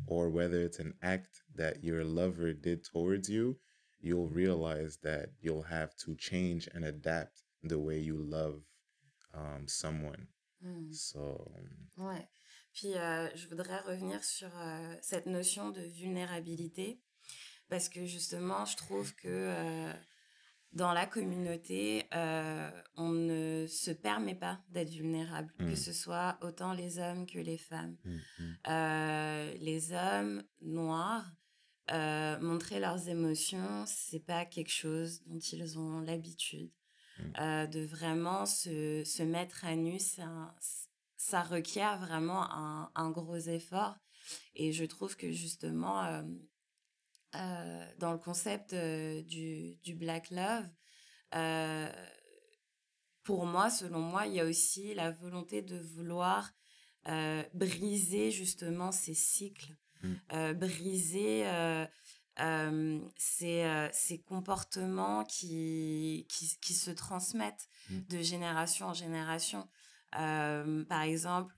or 0.07 0.31
whether 0.31 0.63
it's 0.65 0.79
an 0.79 0.95
act 1.03 1.43
that 1.53 1.83
your 1.83 2.03
lover 2.03 2.53
did 2.53 2.83
towards 2.83 3.29
you, 3.29 3.59
you'll 3.99 4.29
realize 4.29 4.97
that 5.03 5.29
you'll 5.39 5.67
have 5.69 5.95
to 5.97 6.15
change 6.15 6.67
and 6.73 6.83
adapt 6.83 7.43
the 7.61 7.77
way 7.77 7.99
you 7.99 8.17
love 8.17 8.63
um, 9.33 9.67
someone. 9.67 10.27
So, 10.91 11.37
Ouais. 11.97 12.27
Puis 12.73 12.93
euh, 12.95 13.27
je 13.35 13.47
voudrais 13.47 13.79
revenir 13.81 14.23
sur 14.23 14.49
euh, 14.57 14.95
cette 15.01 15.25
notion 15.25 15.71
de 15.71 15.81
vulnérabilité 15.81 17.01
parce 17.67 17.89
que 17.89 18.05
justement, 18.05 18.65
je 18.65 18.77
trouve 18.77 19.13
que 19.15 19.27
euh, 19.27 19.93
dans 20.73 20.93
la 20.93 21.05
communauté, 21.05 22.05
on 22.95 23.09
ne 23.11 23.65
se 23.67 23.91
permet 23.91 24.35
pas 24.35 24.61
d'être 24.69 24.89
vulnérable, 24.91 25.51
que 25.57 25.63
Mm. 25.71 25.75
ce 25.75 25.91
soit 25.93 26.37
autant 26.41 26.73
les 26.73 26.97
hommes 26.99 27.25
que 27.25 27.39
les 27.39 27.57
femmes. 27.57 27.97
mm, 28.05 28.19
mm, 28.39 28.57
Euh, 28.69 29.53
les 29.55 29.91
hommes 29.91 30.43
noirs, 30.61 31.29
euh, 31.91 32.39
montrer 32.39 32.79
leurs 32.79 33.09
émotions, 33.09 33.83
c'est 33.85 34.19
pas 34.25 34.45
quelque 34.45 34.71
chose 34.71 35.23
dont 35.25 35.39
ils 35.39 35.77
ont 35.79 35.99
l'habitude. 36.01 36.71
Mm. 37.21 37.33
Euh, 37.39 37.67
de 37.67 37.81
vraiment 37.81 38.45
se, 38.45 39.03
se 39.05 39.23
mettre 39.23 39.65
à 39.65 39.75
nu, 39.75 39.97
un- 40.19 40.53
ça 41.17 41.43
requiert 41.43 41.99
vraiment 41.99 42.51
un, 42.51 42.91
un 42.95 43.09
gros 43.11 43.37
effort. 43.37 43.95
Et 44.55 44.71
je 44.73 44.85
trouve 44.85 45.15
que 45.15 45.31
justement, 45.31 46.03
euh, 46.03 46.23
euh, 47.35 47.85
dans 47.99 48.11
le 48.11 48.17
concept 48.17 48.73
du, 48.73 49.75
du 49.77 49.95
Black 49.95 50.29
Love, 50.31 50.67
pour 53.23 53.45
moi, 53.45 53.69
selon 53.69 53.99
moi, 53.99 54.25
il 54.27 54.33
y 54.33 54.39
a 54.39 54.45
aussi 54.45 54.93
la 54.93 55.11
volonté 55.11 55.61
de 55.61 55.77
vouloir 55.77 56.51
briser 57.53 58.31
justement 58.31 58.91
ces 58.91 59.13
cycles, 59.13 59.75
Mm. 60.03 60.53
briser 60.53 61.45
euh, 62.41 62.99
ces, 63.17 63.63
euh, 63.63 63.89
ces 63.91 64.19
comportements 64.19 65.23
qui, 65.25 66.25
qui, 66.29 66.57
qui 66.59 66.73
se 66.73 66.91
transmettent 66.91 67.67
Mm. 67.89 67.99
de 68.09 68.21
génération 68.21 68.87
en 68.87 68.93
génération. 68.93 69.67
Euh, 70.19 70.83
par 70.85 71.03
exemple, 71.03 71.55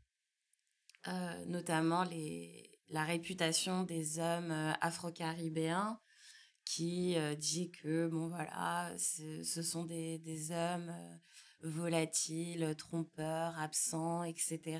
notamment 1.48 2.04
les, 2.04 2.72
la 2.88 3.04
réputation 3.04 3.84
des 3.84 4.20
hommes 4.20 4.74
afro-caribéens 4.80 6.00
qui 6.64 7.18
dit 7.38 7.72
que 7.72 8.08
bon 8.08 8.30
voilà 8.30 8.96
ce 8.98 9.62
sont 9.62 9.84
des, 9.84 10.20
des 10.20 10.52
hommes 10.52 10.94
volatiles, 11.62 12.74
trompeurs, 12.78 13.60
absents, 13.60 14.24
etc. 14.24 14.80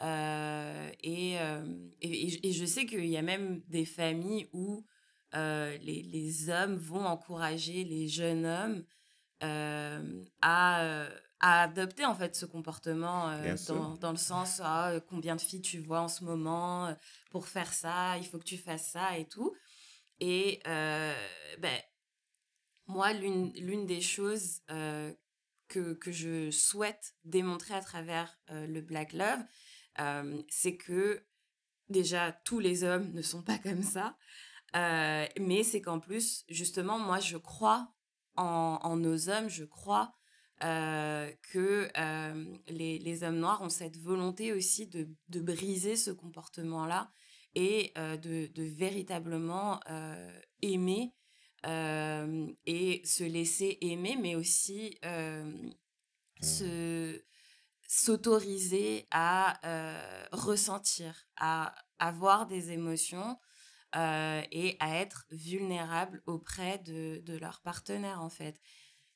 Euh, 0.00 0.90
et, 1.00 1.38
euh, 1.40 1.64
et 2.00 2.52
je 2.52 2.64
sais 2.64 2.86
qu'il 2.86 3.06
y 3.06 3.16
a 3.16 3.22
même 3.22 3.62
des 3.68 3.84
familles 3.84 4.48
où 4.52 4.86
euh, 5.34 5.76
les, 5.78 6.02
les 6.02 6.48
hommes 6.50 6.76
vont 6.76 7.04
encourager 7.06 7.84
les 7.84 8.08
jeunes 8.08 8.46
hommes 8.46 8.84
euh, 9.42 10.22
à, 10.40 10.82
euh, 10.84 11.10
à 11.40 11.62
adopter 11.62 12.04
en 12.04 12.14
fait 12.14 12.36
ce 12.36 12.46
comportement 12.46 13.30
euh, 13.30 13.56
dans, 13.66 13.96
dans 13.96 14.12
le 14.12 14.16
sens 14.16 14.60
ah, 14.62 14.92
combien 15.08 15.34
de 15.34 15.40
filles 15.40 15.62
tu 15.62 15.80
vois 15.80 16.00
en 16.00 16.06
ce 16.06 16.22
moment 16.22 16.96
pour 17.30 17.48
faire 17.48 17.72
ça 17.72 18.16
il 18.18 18.26
faut 18.26 18.38
que 18.38 18.44
tu 18.44 18.56
fasses 18.56 18.90
ça 18.90 19.18
et 19.18 19.26
tout. 19.26 19.52
Et 20.20 20.60
ben 20.64 21.80
moi 22.86 23.12
l'une 23.12 23.86
des 23.86 24.00
choses 24.00 24.60
que, 24.68 25.94
que 25.94 26.12
je 26.12 26.52
souhaite 26.52 27.14
démontrer 27.24 27.74
à 27.74 27.80
travers 27.80 28.38
le 28.48 28.80
Black 28.80 29.12
Love 29.12 29.42
c'est 30.48 30.76
que 30.76 31.26
déjà 31.88 32.30
tous 32.44 32.60
les 32.60 32.84
hommes 32.84 33.10
ne 33.12 33.22
sont 33.22 33.42
pas 33.42 33.58
comme 33.58 33.82
ça 33.82 34.16
euh, 34.76 35.26
mais 35.40 35.62
c'est 35.62 35.80
qu'en 35.80 36.00
plus 36.00 36.44
justement 36.48 36.98
moi 36.98 37.20
je 37.20 37.36
crois 37.36 37.92
en, 38.36 38.78
en 38.82 38.96
nos 38.96 39.28
hommes 39.28 39.48
je 39.48 39.64
crois 39.64 40.14
euh, 40.64 41.28
que 41.50 41.88
euh, 41.96 42.56
les, 42.68 43.00
les 43.00 43.24
hommes 43.24 43.38
noirs 43.38 43.62
ont 43.62 43.68
cette 43.68 43.96
volonté 43.96 44.52
aussi 44.52 44.86
de, 44.86 45.08
de 45.28 45.40
briser 45.40 45.96
ce 45.96 46.12
comportement-là 46.12 47.10
et 47.56 47.92
de, 47.96 48.46
de 48.46 48.62
véritablement 48.62 49.78
aimer 50.62 51.12
et 51.64 53.02
se 53.04 53.24
laisser 53.24 53.76
aimer, 53.82 54.16
mais 54.18 54.36
aussi 54.36 54.96
euh, 55.04 55.52
se 56.40 57.22
s'autoriser 57.86 59.06
à 59.10 59.60
ressentir, 60.32 61.26
à 61.36 61.74
avoir 61.98 62.46
des 62.46 62.70
émotions 62.70 63.36
euh, 63.94 64.42
et 64.50 64.76
à 64.80 64.96
être 64.96 65.26
vulnérable 65.30 66.22
auprès 66.26 66.78
de, 66.78 67.20
de 67.26 67.36
leur 67.36 67.60
partenaire 67.60 68.22
en 68.22 68.30
fait. 68.30 68.58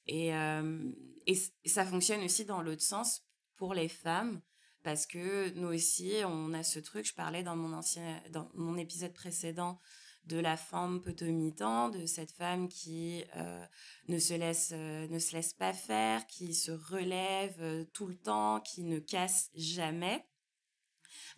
Et, 0.07 0.35
euh, 0.35 0.93
et, 1.27 1.35
ça 1.65 1.87
fonctionne 1.87 2.23
aussi 2.23 2.45
dans 2.45 2.61
l'autre 2.61 2.83
sens 2.83 3.25
pour 3.57 3.73
les 3.73 3.89
femmes 3.89 4.43
parce 4.83 5.07
que 5.07 5.51
nous 5.55 5.69
aussi 5.69 6.13
on 6.27 6.53
a 6.53 6.63
ce 6.63 6.79
truc, 6.79 7.07
je 7.07 7.15
parlais 7.15 7.43
dans 7.43 7.57
mon 7.57 7.73
ancien 7.73 8.23
dans 8.31 8.51
mon 8.55 8.77
épisode 8.77 9.15
précédent 9.15 9.81
de 10.25 10.39
la 10.39 10.57
femme 10.57 11.01
potomitan, 11.01 11.89
de 11.89 12.05
cette 12.05 12.33
femme 12.33 12.69
qui 12.69 13.25
euh, 13.37 13.65
ne 14.09 14.19
se 14.19 14.35
laisse 14.35 14.73
ne 14.73 15.19
se 15.19 15.35
laisse 15.35 15.55
pas 15.55 15.73
faire, 15.73 16.27
qui 16.27 16.55
se 16.55 16.71
relève 16.71 17.87
tout 17.95 18.09
le 18.09 18.17
temps, 18.17 18.61
qui 18.61 18.85
ne 18.85 18.99
casse 18.99 19.51
jamais. 19.55 20.27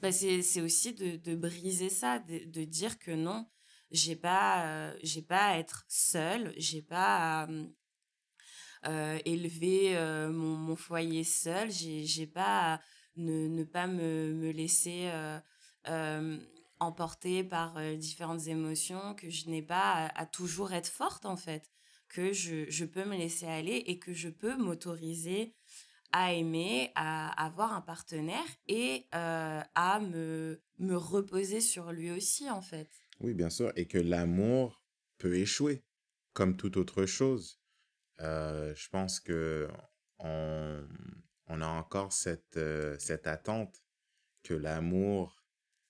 Bah, 0.00 0.12
c'est 0.12 0.60
aussi 0.60 0.94
de, 0.94 1.16
de 1.16 1.34
briser 1.34 1.88
ça, 1.88 2.20
de, 2.20 2.44
de 2.44 2.64
dire 2.64 2.98
que 3.00 3.10
non, 3.10 3.48
j'ai 3.90 4.14
pas, 4.14 4.92
j'ai 5.02 5.22
pas 5.22 5.48
à 5.48 5.58
être 5.58 5.84
seule, 5.88 6.54
j'ai 6.56 6.82
pas 6.82 7.48
à 8.82 9.18
élever 9.24 9.94
mon, 10.30 10.56
mon, 10.56 10.76
foyer 10.76 11.24
seul, 11.24 11.70
j'ai 11.72 12.26
pas 12.26 12.74
à 12.74 12.80
ne, 13.16 13.48
ne, 13.48 13.64
pas 13.64 13.88
me, 13.88 14.32
me 14.34 14.52
laisser 14.52 15.10
emporter 16.78 17.42
par 17.42 17.80
différentes 17.96 18.46
émotions, 18.46 19.14
que 19.16 19.30
je 19.30 19.48
n'ai 19.48 19.62
pas 19.62 20.06
à, 20.14 20.26
toujours 20.26 20.72
être 20.72 20.88
forte 20.88 21.26
en 21.26 21.36
fait, 21.36 21.72
que 22.08 22.32
je, 22.32 22.70
je, 22.70 22.84
peux 22.84 23.04
me 23.04 23.16
laisser 23.16 23.46
aller 23.46 23.82
et 23.86 23.98
que 23.98 24.12
je 24.12 24.28
peux 24.28 24.56
m'autoriser 24.56 25.57
à 26.12 26.32
aimer, 26.32 26.90
à 26.94 27.28
avoir 27.44 27.72
un 27.72 27.80
partenaire 27.80 28.46
et 28.66 29.06
à 29.12 30.00
me, 30.00 30.62
me 30.78 30.96
reposer 30.96 31.60
sur 31.60 31.92
lui 31.92 32.10
aussi 32.10 32.50
en 32.50 32.62
fait. 32.62 32.88
Oui, 33.20 33.34
bien 33.34 33.50
sûr, 33.50 33.72
et 33.76 33.86
que 33.86 33.98
l'amour 33.98 34.84
peut 35.18 35.34
échouer, 35.34 35.84
comme 36.32 36.56
toute 36.56 36.76
autre 36.76 37.06
chose. 37.06 37.60
je 38.18 38.88
pense 38.90 39.20
que 39.20 39.68
on, 40.18 40.86
on 41.46 41.60
a 41.60 41.66
encore 41.66 42.12
cette, 42.12 42.58
cette 42.98 43.26
attente 43.26 43.82
que 44.42 44.54
l'amour 44.54 45.38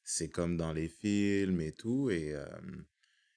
c'est 0.08 0.30
comme 0.30 0.56
dans 0.56 0.72
les 0.72 0.88
films 0.88 1.60
et 1.60 1.72
tout. 1.72 2.08
Et, 2.10 2.34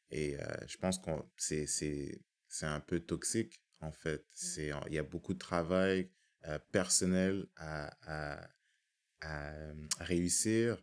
et 0.09 0.37
je 0.67 0.77
pense 0.77 0.99
que 0.99 1.11
c'est, 1.35 2.21
un 2.61 2.79
peu 2.79 3.01
toxique, 3.01 3.61
en 3.81 3.91
fait. 3.91 4.25
Mmh. 4.41 4.79
Il 4.87 4.93
y 4.93 4.97
a 4.97 5.03
beaucoup 5.03 5.33
de 5.33 5.39
travail 5.39 6.09
personnel 6.71 7.47
à, 7.57 7.91
à, 8.01 8.49
à, 9.21 9.73
réussir 9.99 10.77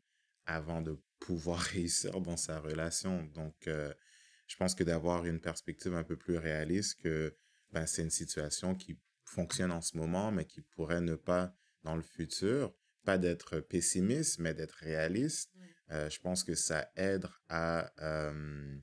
avant 0.47 0.83
de 0.83 1.01
pouvoir 1.18 1.59
réussir 1.75 2.21
dans 2.21 2.37
sa 2.37 2.61
relation. 2.61 3.25
Donc, 3.35 3.55
je 3.64 4.57
pense 4.57 4.75
que 4.75 4.85
d'avoir 4.85 5.27
une 5.27 5.40
perspective 5.40 5.94
un 5.94 6.05
peu 6.05 6.16
plus 6.16 6.38
réaliste 6.38 7.01
que 7.03 7.37
ben, 7.71 7.87
c'est 7.87 8.03
une 8.03 8.11
situation 8.11 8.75
qui 8.75 8.99
fonctionne 9.25 9.73
en 9.73 9.83
ce 9.83 9.97
moment, 9.97 10.33
mais 10.33 10.47
qui 10.47 10.62
pourrait 10.62 11.01
ne 11.01 11.14
pas 11.14 11.55
dans 11.83 11.97
le 11.97 12.03
futur. 12.03 12.75
Pas 13.05 13.18
d'être 13.18 13.61
pessimiste, 13.61 14.38
mais 14.38 14.55
d'être 14.55 14.73
réaliste. 14.73 15.53
Euh, 15.90 16.11
je 16.11 16.21
pense 16.21 16.44
que 16.44 16.55
ça 16.55 16.90
aide 16.97 17.27
à, 17.49 17.92
euh, 18.03 18.79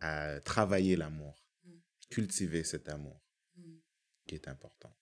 à 0.00 0.40
travailler 0.40 0.96
l'amour, 0.96 1.44
mmh. 1.64 1.70
cultiver 2.10 2.62
cet 2.62 2.88
amour 2.88 3.20
mmh. 3.56 3.62
qui 4.26 4.34
est 4.36 4.48
important. 4.48 4.94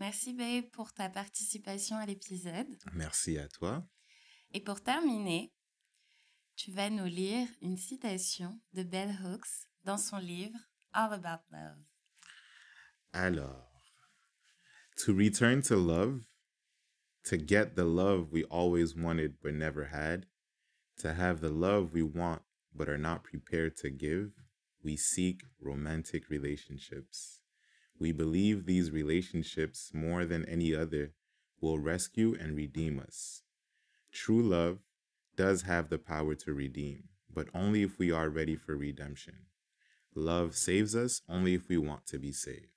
Merci, 0.00 0.32
Babe, 0.32 0.70
pour 0.72 0.92
ta 0.92 1.08
participation 1.10 1.96
à 1.96 2.06
l'épisode. 2.06 2.66
Merci 2.94 3.38
à 3.38 3.48
toi. 3.48 3.86
Et 4.52 4.60
pour 4.60 4.82
terminer, 4.82 5.52
tu 6.56 6.72
vas 6.72 6.90
nous 6.90 7.04
lire 7.04 7.46
une 7.60 7.76
citation 7.76 8.58
de 8.72 8.82
Bell 8.82 9.14
Hooks 9.24 9.68
dans 9.84 9.98
son 9.98 10.18
livre 10.18 10.58
All 10.92 11.12
About 11.12 11.44
Love. 11.52 11.84
Alors, 13.12 13.70
To 15.06 15.14
return 15.14 15.62
to 15.62 15.76
love 15.76 16.26
to 17.24 17.38
get 17.38 17.74
the 17.74 17.86
love 17.86 18.30
we 18.30 18.44
always 18.44 18.94
wanted 18.94 19.36
but 19.42 19.54
never 19.54 19.86
had, 19.86 20.26
to 20.98 21.14
have 21.14 21.40
the 21.40 21.48
love 21.48 21.94
we 21.94 22.02
want 22.02 22.42
but 22.74 22.88
are 22.88 22.98
not 22.98 23.24
prepared 23.24 23.78
to 23.78 23.88
give, 23.88 24.32
we 24.82 24.96
seek 24.96 25.42
romantic 25.58 26.28
relationships. 26.28 27.39
We 28.00 28.12
believe 28.12 28.64
these 28.64 28.90
relationships, 28.90 29.90
more 29.92 30.24
than 30.24 30.46
any 30.46 30.74
other, 30.74 31.12
will 31.60 31.78
rescue 31.78 32.34
and 32.40 32.56
redeem 32.56 32.98
us. 32.98 33.42
True 34.10 34.42
love 34.42 34.78
does 35.36 35.62
have 35.62 35.90
the 35.90 35.98
power 35.98 36.34
to 36.34 36.54
redeem, 36.54 37.04
but 37.32 37.48
only 37.54 37.82
if 37.82 37.98
we 37.98 38.10
are 38.10 38.30
ready 38.30 38.56
for 38.56 38.74
redemption. 38.74 39.46
Love 40.14 40.56
saves 40.56 40.96
us 40.96 41.20
only 41.28 41.54
if 41.54 41.68
we 41.68 41.76
want 41.76 42.06
to 42.06 42.18
be 42.18 42.32
saved. 42.32 42.72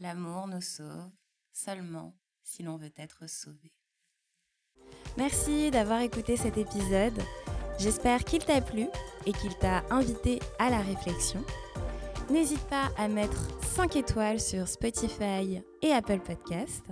L'amour 0.00 0.46
nous 0.48 0.62
sauve 0.62 1.12
seulement 1.52 2.14
si 2.42 2.62
l'on 2.62 2.78
veut 2.78 2.92
être 2.98 3.28
sauvé. 3.28 3.72
Merci 5.16 5.70
d'avoir 5.70 6.00
écouté 6.00 6.36
cet 6.36 6.58
épisode. 6.58 7.22
J'espère 7.78 8.24
qu'il 8.24 8.44
t'a 8.44 8.60
plu 8.60 8.86
et 9.26 9.32
qu'il 9.32 9.54
t'a 9.56 9.84
invité 9.90 10.40
à 10.58 10.70
la 10.70 10.80
réflexion. 10.80 11.44
N'hésite 12.28 12.66
pas 12.68 12.90
à 12.98 13.06
mettre 13.06 13.40
5 13.62 13.94
étoiles 13.94 14.40
sur 14.40 14.66
Spotify 14.66 15.62
et 15.80 15.92
Apple 15.92 16.18
Podcast. 16.18 16.84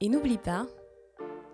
Et 0.00 0.10
n'oublie 0.10 0.36
pas, 0.36 0.66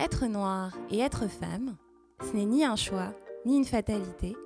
être 0.01 0.27
noir 0.27 0.73
et 0.91 0.99
être 0.99 1.29
femme, 1.29 1.77
ce 2.21 2.37
n'est 2.37 2.45
ni 2.45 2.65
un 2.65 2.77
choix, 2.77 3.13
ni 3.45 3.57
une 3.57 3.65
fatalité, 3.65 4.37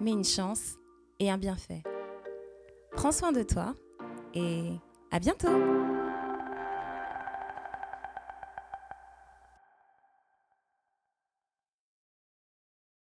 mais 0.00 0.12
une 0.12 0.24
chance 0.24 0.76
et 1.20 1.30
un 1.30 1.36
bienfait. 1.36 1.82
Prends 2.92 3.12
soin 3.12 3.32
de 3.32 3.42
toi 3.42 3.74
et 4.34 4.70
à 5.10 5.18
bientôt 5.18 5.95